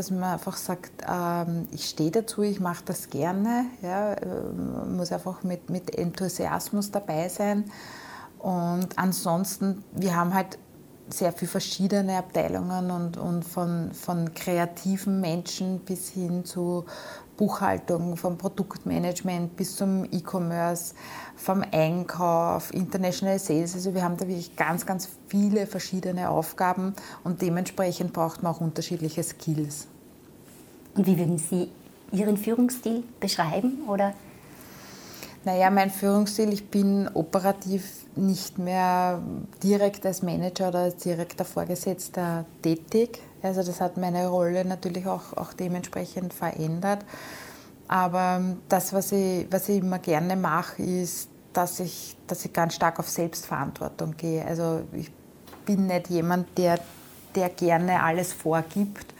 Dass 0.00 0.10
man 0.10 0.22
einfach 0.22 0.56
sagt, 0.56 1.04
ähm, 1.06 1.68
ich 1.72 1.84
stehe 1.84 2.10
dazu, 2.10 2.40
ich 2.40 2.58
mache 2.58 2.82
das 2.86 3.10
gerne, 3.10 3.66
ja, 3.82 4.16
man 4.24 4.96
muss 4.96 5.12
einfach 5.12 5.42
mit, 5.42 5.68
mit 5.68 5.94
Enthusiasmus 5.94 6.90
dabei 6.90 7.28
sein. 7.28 7.70
Und 8.38 8.88
ansonsten, 8.96 9.84
wir 9.92 10.16
haben 10.16 10.32
halt 10.32 10.58
sehr 11.14 11.32
viele 11.32 11.50
verschiedene 11.50 12.16
Abteilungen 12.16 12.90
und, 12.90 13.16
und 13.16 13.44
von, 13.44 13.92
von 13.92 14.34
kreativen 14.34 15.20
Menschen 15.20 15.80
bis 15.80 16.10
hin 16.10 16.44
zu 16.44 16.84
Buchhaltung, 17.36 18.16
vom 18.16 18.36
Produktmanagement 18.36 19.56
bis 19.56 19.76
zum 19.76 20.04
E-Commerce, 20.04 20.94
vom 21.36 21.64
Einkauf, 21.72 22.72
International 22.74 23.38
Sales. 23.38 23.74
Also 23.74 23.94
wir 23.94 24.02
haben 24.02 24.18
da 24.18 24.28
wirklich 24.28 24.56
ganz, 24.56 24.84
ganz 24.84 25.08
viele 25.28 25.66
verschiedene 25.66 26.28
Aufgaben 26.28 26.94
und 27.24 27.40
dementsprechend 27.40 28.12
braucht 28.12 28.42
man 28.42 28.54
auch 28.54 28.60
unterschiedliche 28.60 29.22
Skills. 29.22 29.86
Und 30.94 31.06
wie 31.06 31.16
würden 31.18 31.38
Sie 31.38 31.70
Ihren 32.12 32.36
Führungsstil 32.36 33.04
beschreiben? 33.20 33.84
Oder? 33.88 34.12
Naja, 35.42 35.70
mein 35.70 35.90
Führungsstil, 35.90 36.52
ich 36.52 36.68
bin 36.68 37.08
operativ 37.14 38.04
nicht 38.14 38.58
mehr 38.58 39.22
direkt 39.62 40.04
als 40.04 40.22
Manager 40.22 40.68
oder 40.68 40.80
als 40.80 40.96
direkter 40.96 41.46
Vorgesetzter 41.46 42.44
tätig. 42.60 43.22
Also 43.40 43.62
das 43.62 43.80
hat 43.80 43.96
meine 43.96 44.28
Rolle 44.28 44.66
natürlich 44.66 45.06
auch, 45.06 45.34
auch 45.38 45.54
dementsprechend 45.54 46.34
verändert. 46.34 47.06
Aber 47.88 48.42
das, 48.68 48.92
was 48.92 49.12
ich, 49.12 49.46
was 49.50 49.70
ich 49.70 49.78
immer 49.78 49.98
gerne 49.98 50.36
mache, 50.36 50.82
ist, 50.82 51.30
dass 51.54 51.80
ich, 51.80 52.16
dass 52.26 52.44
ich 52.44 52.52
ganz 52.52 52.74
stark 52.74 52.98
auf 52.98 53.08
Selbstverantwortung 53.08 54.18
gehe. 54.18 54.44
Also 54.44 54.82
ich 54.92 55.10
bin 55.64 55.86
nicht 55.86 56.10
jemand, 56.10 56.58
der, 56.58 56.78
der 57.34 57.48
gerne 57.48 58.02
alles 58.02 58.34
vorgibt, 58.34 59.14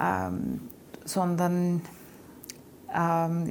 ähm, 0.00 0.60
sondern 1.04 1.82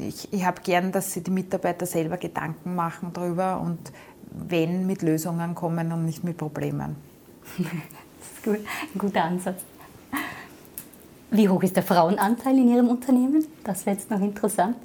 ich, 0.07 0.31
ich 0.31 0.45
habe 0.45 0.61
gern, 0.61 0.91
dass 0.91 1.13
sich 1.13 1.23
die 1.23 1.31
Mitarbeiter 1.31 1.85
selber 1.85 2.17
Gedanken 2.17 2.75
machen 2.75 3.11
darüber 3.13 3.59
und 3.59 3.91
wenn 4.31 4.87
mit 4.87 5.01
Lösungen 5.01 5.53
kommen 5.53 5.91
und 5.91 6.05
nicht 6.05 6.23
mit 6.23 6.37
Problemen. 6.37 6.95
das 7.57 7.67
ist 7.67 8.43
gut. 8.43 8.59
ein 8.93 8.97
guter 8.97 9.23
Ansatz. 9.25 9.61
Wie 11.29 11.49
hoch 11.49 11.63
ist 11.63 11.75
der 11.75 11.83
Frauenanteil 11.83 12.57
in 12.57 12.69
Ihrem 12.69 12.87
Unternehmen? 12.89 13.45
Das 13.63 13.85
wäre 13.85 13.97
jetzt 13.97 14.09
noch 14.09 14.21
interessant. 14.21 14.77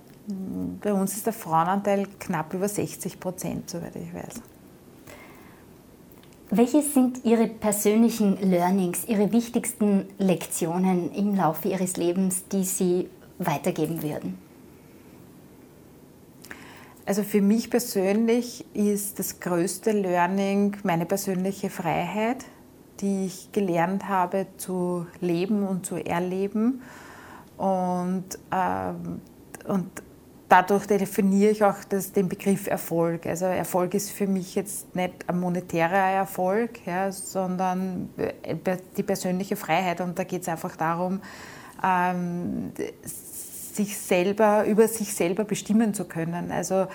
Bei 0.82 0.92
uns 0.92 1.14
ist 1.14 1.26
der 1.26 1.32
Frauenanteil 1.32 2.06
knapp 2.18 2.52
über 2.52 2.68
60 2.68 3.20
Prozent, 3.20 3.70
soweit 3.70 3.96
ich 3.96 4.12
weiß. 4.12 4.42
Welche 6.50 6.82
sind 6.82 7.24
Ihre 7.24 7.46
persönlichen 7.46 8.38
Learnings, 8.50 9.04
Ihre 9.06 9.30
wichtigsten 9.32 10.06
Lektionen 10.18 11.12
im 11.12 11.36
Laufe 11.36 11.68
Ihres 11.68 11.96
Lebens, 11.96 12.44
die 12.50 12.64
Sie 12.64 13.08
weitergeben 13.38 14.02
würden? 14.02 14.47
Also 17.08 17.22
für 17.22 17.40
mich 17.40 17.70
persönlich 17.70 18.66
ist 18.74 19.18
das 19.18 19.40
größte 19.40 19.92
Learning 19.92 20.76
meine 20.82 21.06
persönliche 21.06 21.70
Freiheit, 21.70 22.44
die 23.00 23.24
ich 23.24 23.50
gelernt 23.50 24.10
habe 24.10 24.46
zu 24.58 25.06
leben 25.18 25.66
und 25.66 25.86
zu 25.86 25.96
erleben. 25.96 26.82
Und, 27.56 28.24
ähm, 28.52 29.22
und 29.66 29.86
dadurch 30.50 30.86
definiere 30.86 31.52
ich 31.52 31.64
auch 31.64 31.82
das, 31.88 32.12
den 32.12 32.28
Begriff 32.28 32.66
Erfolg. 32.66 33.24
Also 33.24 33.46
Erfolg 33.46 33.94
ist 33.94 34.10
für 34.10 34.26
mich 34.26 34.54
jetzt 34.54 34.94
nicht 34.94 35.14
ein 35.28 35.40
monetärer 35.40 36.10
Erfolg, 36.10 36.86
ja, 36.86 37.10
sondern 37.10 38.10
äh, 38.18 38.54
die 38.98 39.02
persönliche 39.02 39.56
Freiheit. 39.56 40.02
Und 40.02 40.18
da 40.18 40.24
geht 40.24 40.42
es 40.42 40.48
einfach 40.48 40.76
darum, 40.76 41.22
ähm, 41.82 42.72
sich 43.78 43.96
selber, 43.96 44.64
über 44.66 44.88
sich 44.88 45.14
selber 45.14 45.44
bestimmen 45.44 45.94
zu 45.94 46.04
können. 46.04 46.50
Also 46.52 46.86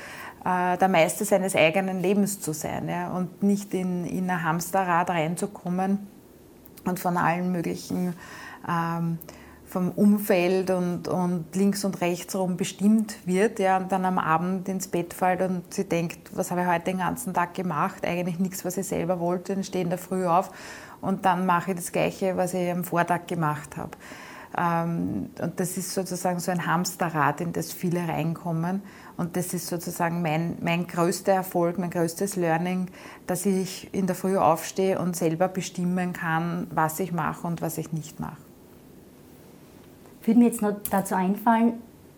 äh, 0.45 0.77
der 0.77 0.89
Meister 0.89 1.25
seines 1.25 1.55
eigenen 1.55 2.01
Lebens 2.01 2.39
zu 2.41 2.53
sein 2.53 2.89
ja, 2.89 3.11
und 3.11 3.41
nicht 3.41 3.73
in, 3.73 4.05
in 4.05 4.29
ein 4.29 4.43
Hamsterrad 4.43 5.09
reinzukommen 5.09 5.99
und 6.85 6.99
von 6.99 7.17
allen 7.17 7.51
möglichen 7.51 8.13
ähm, 8.67 9.17
vom 9.65 9.89
Umfeld 9.89 10.69
und, 10.69 11.07
und 11.07 11.55
links 11.55 11.83
und 11.83 11.99
rechts 12.01 12.35
rum 12.35 12.57
bestimmt 12.57 13.15
wird 13.25 13.57
ja, 13.57 13.77
und 13.77 13.91
dann 13.91 14.05
am 14.05 14.19
Abend 14.19 14.69
ins 14.69 14.87
Bett 14.87 15.15
fällt 15.15 15.41
und 15.41 15.73
sie 15.73 15.85
denkt, 15.85 16.29
was 16.35 16.51
habe 16.51 16.61
ich 16.61 16.67
heute 16.67 16.85
den 16.85 16.99
ganzen 16.99 17.33
Tag 17.33 17.55
gemacht? 17.55 18.05
Eigentlich 18.05 18.37
nichts, 18.37 18.63
was 18.65 18.77
ich 18.77 18.85
selber 18.85 19.19
wollte, 19.19 19.55
dann 19.55 19.63
stehe 19.63 19.83
in 19.83 19.89
der 19.89 19.97
Früh 19.97 20.27
auf 20.27 20.51
und 21.01 21.25
dann 21.25 21.47
mache 21.47 21.71
ich 21.71 21.77
das 21.77 21.91
Gleiche, 21.91 22.37
was 22.37 22.53
ich 22.53 22.69
am 22.69 22.83
Vortag 22.83 23.25
gemacht 23.25 23.75
habe. 23.77 23.91
Ähm, 24.57 25.29
und 25.41 25.59
das 25.59 25.77
ist 25.77 25.93
sozusagen 25.93 26.39
so 26.39 26.51
ein 26.51 26.65
Hamsterrad, 26.65 27.41
in 27.41 27.53
das 27.53 27.71
viele 27.71 28.07
reinkommen. 28.07 28.81
Und 29.17 29.37
das 29.37 29.53
ist 29.53 29.67
sozusagen 29.67 30.21
mein, 30.21 30.57
mein 30.61 30.87
größter 30.87 31.31
Erfolg, 31.31 31.77
mein 31.77 31.91
größtes 31.91 32.35
Learning, 32.35 32.87
dass 33.27 33.45
ich 33.45 33.93
in 33.93 34.07
der 34.07 34.15
Früh 34.15 34.37
aufstehe 34.37 34.99
und 34.99 35.15
selber 35.15 35.47
bestimmen 35.47 36.13
kann, 36.13 36.67
was 36.73 36.99
ich 36.99 37.11
mache 37.11 37.45
und 37.45 37.61
was 37.61 37.77
ich 37.77 37.93
nicht 37.93 38.19
mache 38.19 38.37
würde 40.27 40.39
mir 40.39 40.47
jetzt 40.47 40.61
noch 40.61 40.75
dazu 40.89 41.15
einfallen, 41.15 41.73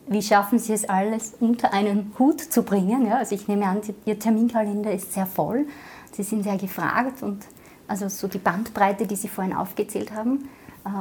wie 0.07 0.21
schaffen 0.21 0.59
Sie 0.59 0.73
es 0.73 0.87
alles 0.87 1.33
unter 1.39 1.73
einen 1.73 2.13
Hut 2.19 2.39
zu 2.39 2.63
bringen? 2.63 3.07
Ja, 3.07 3.17
also 3.17 3.33
ich 3.33 3.47
nehme 3.47 3.65
an, 3.65 3.81
Ihr 4.05 4.19
Terminkalender 4.19 4.93
ist 4.93 5.13
sehr 5.13 5.25
voll. 5.25 5.65
Sie 6.11 6.23
sind 6.23 6.43
sehr 6.43 6.57
gefragt 6.57 7.23
und 7.23 7.45
also 7.87 8.07
so 8.09 8.27
die 8.27 8.37
Bandbreite, 8.37 9.07
die 9.07 9.15
Sie 9.15 9.27
vorhin 9.27 9.53
aufgezählt 9.53 10.13
haben, 10.13 10.47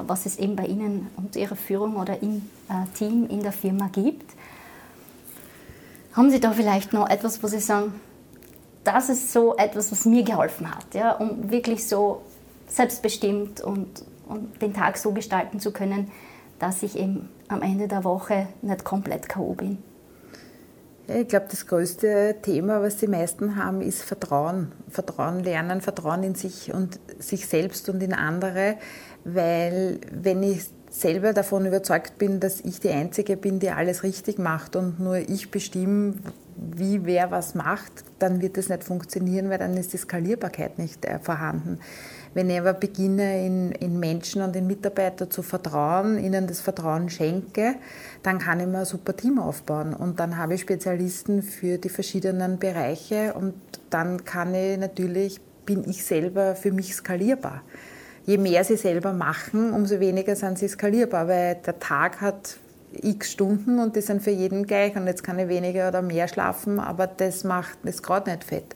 was 0.07 0.27
es 0.27 0.39
eben 0.39 0.57
bei 0.57 0.67
Ihnen 0.67 1.09
und 1.17 1.37
Ihrer 1.37 1.57
Führung 1.57 1.97
oder 1.97 2.23
im 2.23 2.49
äh, 2.69 2.87
Team 2.97 3.27
in 3.29 3.43
der 3.43 3.53
Firma 3.53 3.89
gibt. 3.93 4.33
Haben 6.15 6.31
Sie 6.31 6.41
da 6.41 6.53
vielleicht 6.53 6.93
noch 6.93 7.09
etwas, 7.09 7.43
wo 7.43 7.47
Sie 7.47 7.61
sagen, 7.61 7.95
das 8.85 9.09
ist 9.09 9.33
so 9.33 9.57
etwas, 9.57 9.91
was 9.93 10.05
mir 10.05 10.23
geholfen 10.23 10.71
hat, 10.71 10.95
ja, 10.95 11.13
um 11.13 11.51
wirklich 11.51 11.87
so 11.87 12.23
selbstbestimmt 12.69 13.61
und, 13.61 14.05
und 14.29 14.61
den 14.61 14.75
Tag 14.75 14.97
so 14.99 15.13
gestalten 15.13 15.61
zu 15.61 15.73
können, 15.73 16.11
dass 16.59 16.83
ich 16.83 16.99
eben 16.99 17.29
am 17.49 17.63
Ende 17.63 17.89
der 17.89 18.05
Woche 18.05 18.49
nicht 18.63 18.85
komplett 18.85 19.29
K.O. 19.29 19.55
bin. 19.55 19.79
Ich 21.07 21.29
glaube, 21.29 21.47
das 21.51 21.67
größte 21.67 22.37
Thema, 22.41 22.81
was 22.81 22.97
die 22.97 23.09
meisten 23.09 23.57
haben, 23.57 23.83
ist 23.83 24.03
Vertrauen. 24.03 24.73
Vertrauen 24.89 25.41
lernen, 25.41 25.83
Vertrauen 25.83 26.23
in 26.23 26.35
sich 26.35 26.73
und 26.73 26.99
sich 27.19 27.47
selbst 27.47 27.91
und 27.91 28.03
in 28.03 28.15
andere. 28.15 28.77
Weil 29.25 30.01
wenn 30.13 30.43
ich 30.43 30.67
selber 30.91 31.33
davon 31.33 31.67
überzeugt 31.67 32.19
bin, 32.19 32.39
dass 32.39 32.61
ich 32.61 32.79
die 32.79 32.91
Einzige 32.91 33.37
bin, 33.37 33.59
die 33.59 33.71
alles 33.71 34.03
richtig 34.05 34.39
macht 34.39 34.77
und 34.77 35.01
nur 35.01 35.17
ich 35.17 35.51
bestimme, 35.51 36.15
wie 36.57 37.05
wer 37.05 37.33
was 37.33 37.55
macht, 37.55 38.05
dann 38.21 38.41
wird 38.41 38.57
das 38.57 38.69
nicht 38.69 38.85
funktionieren, 38.85 39.51
weil 39.51 39.59
dann 39.59 39.77
ist 39.77 39.93
die 39.93 39.97
Skalierbarkeit 39.97 40.79
nicht 40.79 41.05
äh, 41.05 41.19
vorhanden. 41.19 41.81
Wenn 42.33 42.51
ich 42.51 42.59
aber 42.59 42.75
beginne, 42.75 43.45
in, 43.45 43.73
in 43.73 43.99
Menschen 43.99 44.43
und 44.43 44.55
in 44.55 44.67
Mitarbeiter 44.67 45.31
zu 45.31 45.43
vertrauen, 45.43 46.19
ihnen 46.19 46.47
das 46.47 46.61
Vertrauen 46.61 47.09
schenke, 47.09 47.77
dann 48.23 48.39
kann 48.39 48.61
ich 48.61 48.67
mir 48.67 48.79
ein 48.79 48.85
super 48.85 49.17
Team 49.17 49.39
aufbauen. 49.39 49.95
Und 49.95 50.21
dann 50.21 50.37
habe 50.37 50.55
ich 50.55 50.61
Spezialisten 50.61 51.43
für 51.43 51.79
die 51.79 51.89
verschiedenen 51.89 52.59
Bereiche 52.59 53.35
und 53.35 53.55
dann 53.91 54.25
kann 54.25 54.55
ich 54.55 54.79
natürlich, 54.79 55.41
bin 55.65 55.89
ich 55.89 56.05
selber 56.05 56.55
für 56.57 56.73
mich 56.73 56.95
skalierbar. 56.95 57.63
Je 58.27 58.39
mehr 58.39 58.65
sie 58.65 58.77
selber 58.77 59.13
machen, 59.13 59.73
umso 59.73 60.01
weniger 60.01 60.35
sind 60.37 60.59
sie 60.59 60.69
skalierbar, 60.69 61.29
weil 61.29 61.57
der 61.57 61.79
Tag 61.79 62.21
hat 62.21 62.57
x 62.93 63.33
Stunden 63.33 63.81
und 63.81 63.97
die 63.97 64.01
sind 64.01 64.23
für 64.23 64.31
jeden 64.31 64.67
gleich 64.67 64.97
und 64.97 65.07
jetzt 65.07 65.25
kann 65.25 65.39
ich 65.39 65.49
weniger 65.49 65.89
oder 65.89 66.01
mehr 66.01 66.29
schlafen, 66.29 66.79
aber 66.79 67.07
das 67.07 67.45
macht 67.45 67.79
das 67.83 68.03
gerade 68.03 68.31
nicht 68.31 68.45
fett 68.45 68.75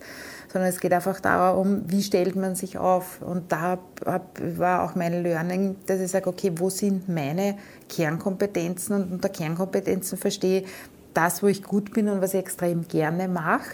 sondern 0.51 0.69
es 0.69 0.79
geht 0.79 0.93
einfach 0.93 1.19
darum, 1.19 1.83
wie 1.87 2.01
stellt 2.01 2.35
man 2.35 2.55
sich 2.55 2.77
auf. 2.77 3.21
Und 3.21 3.51
da 3.51 3.77
war 4.03 4.83
auch 4.83 4.95
mein 4.95 5.23
Learning, 5.23 5.75
dass 5.85 5.99
ich 5.99 6.09
sage, 6.09 6.27
okay, 6.27 6.51
wo 6.55 6.69
sind 6.69 7.07
meine 7.07 7.57
Kernkompetenzen? 7.87 8.95
Und 8.95 9.11
unter 9.11 9.29
Kernkompetenzen 9.29 10.17
verstehe 10.17 10.61
ich 10.61 10.67
das, 11.13 11.43
wo 11.43 11.47
ich 11.47 11.63
gut 11.63 11.93
bin 11.93 12.09
und 12.09 12.21
was 12.21 12.33
ich 12.33 12.39
extrem 12.39 12.87
gerne 12.87 13.27
mache. 13.27 13.69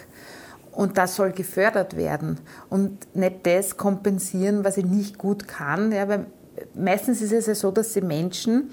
Und 0.76 0.98
das 0.98 1.16
soll 1.16 1.32
gefördert 1.32 1.96
werden 1.96 2.38
und 2.68 3.16
nicht 3.16 3.46
das 3.46 3.78
kompensieren, 3.78 4.62
was 4.62 4.76
ich 4.76 4.84
nicht 4.84 5.16
gut 5.16 5.48
kann. 5.48 5.90
Ja, 5.90 6.06
weil 6.06 6.26
meistens 6.74 7.22
ist 7.22 7.32
es 7.32 7.46
ja 7.46 7.54
so, 7.54 7.70
dass 7.70 7.94
die 7.94 8.02
Menschen 8.02 8.70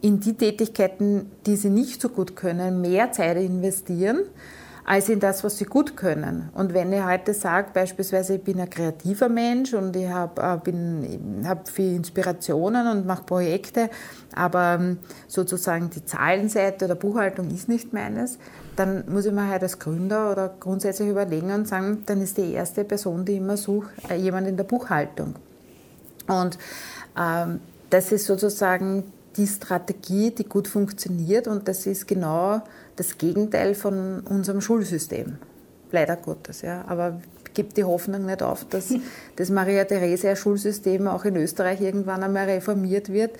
in 0.00 0.18
die 0.18 0.34
Tätigkeiten, 0.34 1.30
die 1.46 1.54
sie 1.54 1.70
nicht 1.70 2.02
so 2.02 2.08
gut 2.08 2.34
können, 2.34 2.80
mehr 2.80 3.12
Zeit 3.12 3.36
investieren 3.36 4.24
als 4.86 5.08
in 5.08 5.18
das, 5.18 5.42
was 5.42 5.58
sie 5.58 5.64
gut 5.64 5.96
können. 5.96 6.48
Und 6.54 6.72
wenn 6.72 6.92
ich 6.92 7.04
heute 7.04 7.34
sage, 7.34 7.70
beispielsweise, 7.74 8.36
ich 8.36 8.44
bin 8.44 8.60
ein 8.60 8.70
kreativer 8.70 9.28
Mensch 9.28 9.74
und 9.74 9.96
ich 9.96 10.08
habe 10.08 10.40
äh, 10.40 11.44
hab 11.44 11.68
viel 11.68 11.96
Inspirationen 11.96 12.86
und 12.86 13.04
mache 13.04 13.24
Projekte, 13.24 13.90
aber 14.32 14.78
ähm, 14.80 14.98
sozusagen 15.26 15.90
die 15.90 16.04
Zahlenseite 16.04 16.84
oder 16.84 16.94
Buchhaltung 16.94 17.50
ist 17.50 17.68
nicht 17.68 17.92
meines, 17.92 18.38
dann 18.76 19.02
muss 19.12 19.26
ich 19.26 19.32
mir 19.32 19.48
halt 19.48 19.64
als 19.64 19.80
Gründer 19.80 20.30
oder 20.30 20.54
grundsätzlich 20.60 21.08
überlegen 21.08 21.50
und 21.50 21.66
sagen, 21.66 22.04
dann 22.06 22.22
ist 22.22 22.38
die 22.38 22.52
erste 22.52 22.84
Person, 22.84 23.24
die 23.24 23.32
ich 23.32 23.38
immer 23.38 23.56
suche, 23.56 23.90
äh, 24.08 24.14
jemand 24.14 24.46
in 24.46 24.56
der 24.56 24.64
Buchhaltung. 24.64 25.34
Und 26.28 26.58
ähm, 27.18 27.58
das 27.90 28.12
ist 28.12 28.26
sozusagen 28.26 29.02
die 29.36 29.48
Strategie, 29.48 30.30
die 30.30 30.44
gut 30.44 30.68
funktioniert 30.68 31.48
und 31.48 31.66
das 31.66 31.86
ist 31.86 32.06
genau 32.06 32.62
das 32.96 33.18
Gegenteil 33.18 33.74
von 33.74 34.20
unserem 34.20 34.60
Schulsystem. 34.60 35.36
Leider 35.92 36.16
Gottes, 36.16 36.62
ja. 36.62 36.84
Aber 36.88 37.20
gibt 37.54 37.76
die 37.76 37.84
Hoffnung 37.84 38.26
nicht 38.26 38.42
auf, 38.42 38.64
dass 38.64 38.92
das 39.36 39.50
Maria-Theresia-Schulsystem 39.50 41.06
auch 41.06 41.24
in 41.24 41.36
Österreich 41.36 41.80
irgendwann 41.80 42.22
einmal 42.22 42.44
reformiert 42.44 43.12
wird. 43.12 43.32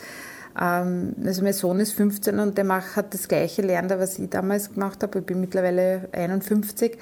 Ähm, 0.61 1.14
also 1.25 1.42
mein 1.42 1.53
Sohn 1.53 1.81
ist 1.81 1.92
15 1.92 2.38
und 2.38 2.57
der 2.57 2.64
macht, 2.64 2.97
hat 2.97 3.12
das 3.14 3.29
gleiche 3.29 3.62
Lernen, 3.62 3.99
was 3.99 4.19
ich 4.19 4.31
damals 4.31 4.73
gemacht 4.73 5.03
habe. 5.03 5.19
Ich 5.19 5.27
bin 5.27 5.40
mittlerweile 5.40 6.09
51. 6.12 6.99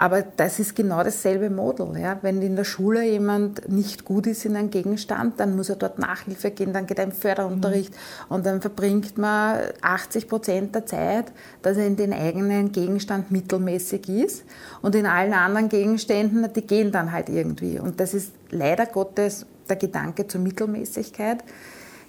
Aber 0.00 0.22
das 0.22 0.60
ist 0.60 0.76
genau 0.76 1.02
dasselbe 1.02 1.50
Model. 1.50 1.98
Ja? 1.98 2.18
Wenn 2.22 2.40
in 2.40 2.54
der 2.54 2.62
Schule 2.62 3.04
jemand 3.04 3.68
nicht 3.68 4.04
gut 4.04 4.28
ist 4.28 4.44
in 4.44 4.54
einem 4.54 4.70
Gegenstand, 4.70 5.40
dann 5.40 5.56
muss 5.56 5.70
er 5.70 5.76
dort 5.76 5.98
Nachhilfe 5.98 6.52
gehen, 6.52 6.72
dann 6.72 6.86
geht 6.86 6.98
er 6.98 7.04
im 7.04 7.12
Förderunterricht 7.12 7.92
mhm. 7.92 8.34
und 8.34 8.46
dann 8.46 8.60
verbringt 8.60 9.18
man 9.18 9.58
80 9.80 10.28
Prozent 10.28 10.74
der 10.76 10.86
Zeit, 10.86 11.32
dass 11.62 11.76
er 11.76 11.86
in 11.86 11.96
den 11.96 12.12
eigenen 12.12 12.70
Gegenstand 12.70 13.32
mittelmäßig 13.32 14.08
ist. 14.08 14.44
Und 14.82 14.94
in 14.94 15.04
allen 15.04 15.32
anderen 15.32 15.68
Gegenständen, 15.68 16.48
die 16.52 16.62
gehen 16.62 16.92
dann 16.92 17.10
halt 17.10 17.28
irgendwie. 17.28 17.80
Und 17.80 17.98
das 17.98 18.14
ist 18.14 18.32
leider 18.50 18.86
Gottes 18.86 19.46
der 19.68 19.76
Gedanke 19.76 20.28
zur 20.28 20.40
Mittelmäßigkeit. 20.40 21.42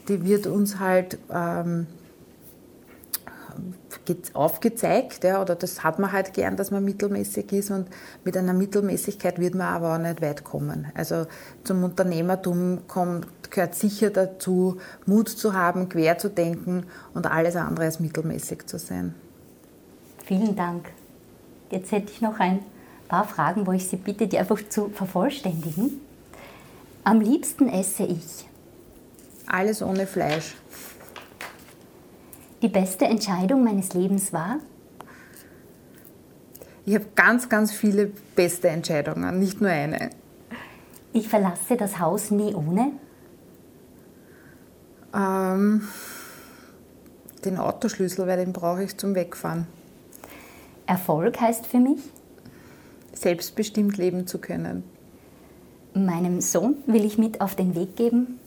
Die 0.08 0.26
wird 0.26 0.48
uns 0.48 0.80
halt 0.80 1.20
ähm, 1.32 1.88
aufgezeigt, 4.34 5.24
ja, 5.24 5.42
oder 5.42 5.56
das 5.56 5.84
hat 5.84 6.00
man 6.00 6.12
halt 6.12 6.34
gern, 6.34 6.56
dass 6.58 6.72
man 6.72 6.84
mittelmäßig 6.84 7.52
ist 7.52 7.72
und 7.72 7.88
mit 8.24 8.36
einer 8.38 8.54
Mittelmäßigkeit 8.54 9.40
wird 9.40 9.56
man 9.56 9.68
aber 9.68 9.96
auch 9.96 10.00
nicht 10.00 10.22
weit 10.22 10.44
kommen. 10.44 10.88
Also 10.96 11.28
zum 11.64 11.84
Unternehmertum 11.84 12.88
kommt, 12.88 13.28
gehört 13.52 13.76
sicher 13.76 14.10
dazu, 14.10 14.78
Mut 15.06 15.30
zu 15.30 15.54
haben, 15.54 15.90
quer 15.90 16.18
zu 16.18 16.30
denken 16.30 16.86
und 17.14 17.28
alles 17.28 17.56
andere 17.56 17.86
als 17.86 18.00
mittelmäßig 18.00 18.66
zu 18.66 18.80
sein. 18.80 19.14
Vielen 20.26 20.56
Dank. 20.56 20.92
Jetzt 21.72 21.92
hätte 21.92 22.12
ich 22.12 22.22
noch 22.22 22.40
ein 22.40 22.60
paar 23.08 23.28
Fragen, 23.28 23.68
wo 23.68 23.72
ich 23.72 23.88
Sie 23.88 23.98
bitte, 23.98 24.28
die 24.28 24.38
einfach 24.38 24.60
zu 24.70 24.90
vervollständigen. 24.90 26.02
Am 27.04 27.22
liebsten 27.22 27.70
esse 27.70 28.04
ich. 28.04 28.48
Alles 29.50 29.82
ohne 29.82 30.06
Fleisch. 30.06 30.56
Die 32.62 32.68
beste 32.68 33.06
Entscheidung 33.06 33.64
meines 33.64 33.94
Lebens 33.94 34.32
war? 34.32 34.60
Ich 36.86 36.94
habe 36.94 37.06
ganz, 37.16 37.50
ganz 37.50 37.72
viele 37.72 38.12
beste 38.36 38.70
Entscheidungen, 38.70 39.40
nicht 39.40 39.60
nur 39.60 39.72
eine. 39.72 40.12
Ich 41.14 41.28
verlasse 41.28 41.78
das 41.78 42.00
Haus 42.00 42.30
nie 42.30 42.54
ohne? 42.54 42.92
Ähm, 45.16 45.88
den 47.44 47.58
Autoschlüssel, 47.58 48.28
weil 48.28 48.38
den 48.38 48.54
brauche 48.54 48.84
ich 48.84 48.98
zum 48.98 49.16
Wegfahren. 49.16 49.66
Erfolg 50.86 51.42
heißt 51.42 51.66
für 51.66 51.80
mich? 51.80 52.00
Selbstbestimmt 53.14 53.98
leben 53.98 54.28
zu 54.28 54.38
können. 54.38 54.84
Meinem 55.96 56.40
Sohn 56.40 56.76
will 56.86 57.04
ich 57.04 57.18
mit 57.18 57.42
auf 57.42 57.56
den 57.56 57.74
Weg 57.74 57.96
geben? 57.96 58.39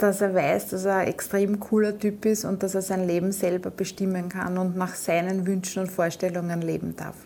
Dass 0.00 0.22
er 0.22 0.34
weiß, 0.34 0.68
dass 0.68 0.86
er 0.86 0.96
ein 0.96 1.08
extrem 1.08 1.60
cooler 1.60 1.98
Typ 1.98 2.24
ist 2.24 2.46
und 2.46 2.62
dass 2.62 2.74
er 2.74 2.80
sein 2.80 3.06
Leben 3.06 3.32
selber 3.32 3.70
bestimmen 3.70 4.30
kann 4.30 4.56
und 4.56 4.74
nach 4.74 4.94
seinen 4.94 5.46
Wünschen 5.46 5.82
und 5.82 5.90
Vorstellungen 5.90 6.62
leben 6.62 6.96
darf. 6.96 7.16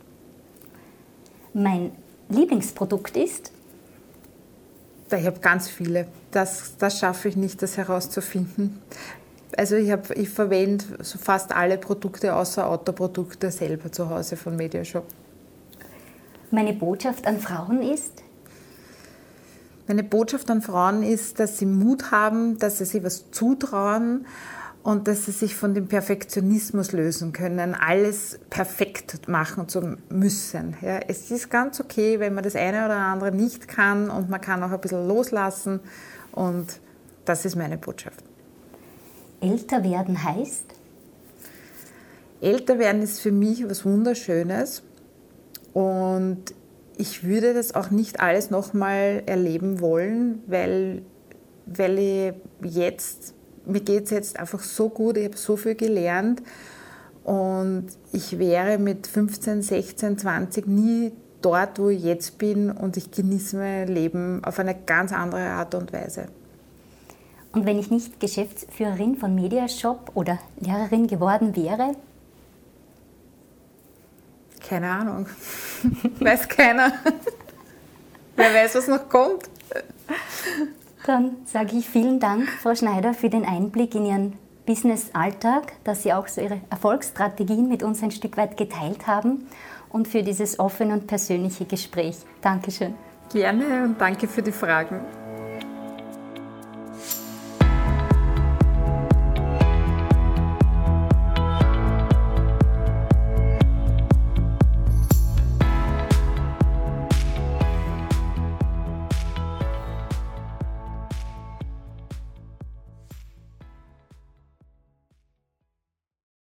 Mein 1.53 1.93
Lieblingsprodukt 2.29 3.17
ist? 3.17 3.53
Ich 5.07 5.25
habe 5.25 5.39
ganz 5.39 5.69
viele. 5.69 6.09
Das, 6.33 6.77
das 6.77 6.99
schaffe 6.99 7.29
ich 7.29 7.37
nicht, 7.37 7.63
das 7.63 7.77
herauszufinden. 7.77 8.83
Also 9.57 9.77
ich, 9.77 9.93
hab, 9.93 10.11
ich 10.11 10.29
verwende 10.29 10.85
so 10.99 11.17
fast 11.17 11.55
alle 11.55 11.79
Produkte 11.79 12.35
außer 12.35 12.69
Autoprodukte 12.69 13.53
selber 13.53 13.93
zu 13.93 14.11
Hause 14.11 14.37
von 14.37 14.57
Mediashop. 14.57 15.07
Meine 16.51 16.73
Botschaft 16.73 17.25
an 17.29 17.39
Frauen 17.39 17.83
ist? 17.83 18.24
Meine 19.87 20.03
Botschaft 20.03 20.51
an 20.51 20.63
Frauen 20.63 21.03
ist, 21.03 21.41
dass 21.41 21.59
sie 21.59 21.67
Mut 21.67 22.11
haben, 22.11 22.59
dass 22.59 22.79
sie 22.79 22.87
sich 22.87 23.05
was 23.05 23.31
zutrauen 23.31 24.27
und 24.83 25.09
dass 25.09 25.27
sie 25.27 25.33
sich 25.33 25.55
von 25.55 25.75
dem 25.75 25.89
Perfektionismus 25.89 26.93
lösen 26.93 27.33
können, 27.33 27.75
alles 27.75 28.39
perfekt 28.51 29.29
machen 29.29 29.69
zu 29.69 29.97
müssen. 30.11 30.77
Ja, 30.81 31.01
es 31.09 31.31
ist 31.31 31.51
ganz 31.51 31.81
okay, 31.81 32.21
wenn 32.21 32.35
man 32.35 32.45
das 32.45 32.57
eine 32.57 32.85
oder 32.85 32.97
andere 32.97 33.33
nicht 33.33 33.69
kann 33.69 34.11
und 34.11 34.31
man 34.31 34.41
kann 34.41 34.63
auch 34.63 34.71
ein 34.71 34.81
bisschen 34.81 35.09
loslassen 35.09 35.81
und 36.33 36.67
das 37.25 37.45
ist 37.45 37.57
meine 37.57 37.79
Botschaft. 37.79 38.23
Älter 39.41 39.85
werden 39.85 40.23
heißt? 40.23 40.65
Älter 42.41 42.79
werden 42.79 43.03
ist 43.03 43.21
für 43.21 43.33
mich 43.33 43.69
was 43.69 43.85
Wunderschönes 43.85 44.83
und 45.73 46.55
ich 46.97 47.25
würde 47.25 47.55
das 47.55 47.75
auch 47.75 47.91
nicht 47.91 48.21
alles 48.21 48.51
nochmal 48.51 49.23
erleben 49.27 49.81
wollen, 49.81 50.43
weil, 50.47 51.03
weil 51.67 51.99
ich 51.99 52.35
jetzt, 52.63 53.35
mir 53.67 53.81
geht 53.81 54.05
es 54.05 54.11
jetzt 54.11 54.39
einfach 54.39 54.61
so 54.61 54.89
gut, 54.89 55.17
ich 55.17 55.25
habe 55.25 55.37
so 55.37 55.57
viel 55.57 55.75
gelernt 55.75 56.43
und 57.25 57.87
ich 58.13 58.39
wäre 58.39 58.79
mit 58.79 59.07
15, 59.07 59.63
16, 59.63 60.19
20 60.19 60.67
nie 60.67 61.13
dort, 61.41 61.79
wo 61.79 61.89
ich 61.89 62.03
jetzt 62.03 62.39
bin 62.39 62.71
und 62.71 62.97
ich 62.97 63.11
genieße 63.11 63.57
mein 63.57 63.89
Leben 63.89 64.43
auf 64.45 64.59
eine 64.59 64.75
ganz 64.75 65.13
andere 65.13 65.41
Art 65.41 65.75
und 65.75 65.93
Weise. 65.93 66.27
Und 67.53 67.67
wenn 67.67 67.79
ich 67.79 67.91
nicht 67.91 68.19
Geschäftsführerin 68.19 69.17
von 69.17 69.35
Mediashop 69.35 70.11
oder 70.15 70.39
Lehrerin 70.59 71.07
geworden 71.07 71.55
wäre? 71.55 71.95
Keine 74.69 74.91
Ahnung. 74.91 75.27
weiß 76.21 76.49
keiner. 76.49 76.93
Wer 78.37 78.55
weiß, 78.55 78.75
was 78.75 78.89
noch 78.89 79.09
kommt. 79.09 79.45
Dann 81.07 81.37
sage 81.45 81.77
ich 81.77 81.89
vielen 81.89 82.19
Dank, 82.19 82.49
Frau 82.49 82.75
Schneider, 82.75 83.15
für 83.15 83.29
den 83.29 83.45
Einblick 83.45 83.95
in 83.95 84.07
Ihren 84.07 84.33
Business-Alltag, 84.67 85.75
dass 85.85 86.03
Sie 86.03 86.13
auch 86.13 86.27
so 86.29 86.41
Ihre 86.41 86.61
Erfolgsstrategien 86.71 87.69
mit 87.69 87.83
uns 87.83 88.03
ein 88.03 88.11
Stück 88.11 88.37
weit 88.37 88.57
geteilt 88.57 89.07
haben 89.07 89.47
und 89.91 90.09
für 90.09 90.23
dieses 90.23 90.59
offene 90.59 90.95
und 90.95 91.07
persönliche 91.07 91.67
Gespräch. 91.67 92.17
Dankeschön. 92.41 92.95
Gerne 93.33 93.85
und 93.85 94.01
danke 94.01 94.27
für 94.27 94.43
die 94.43 94.53
Fragen. 94.53 95.01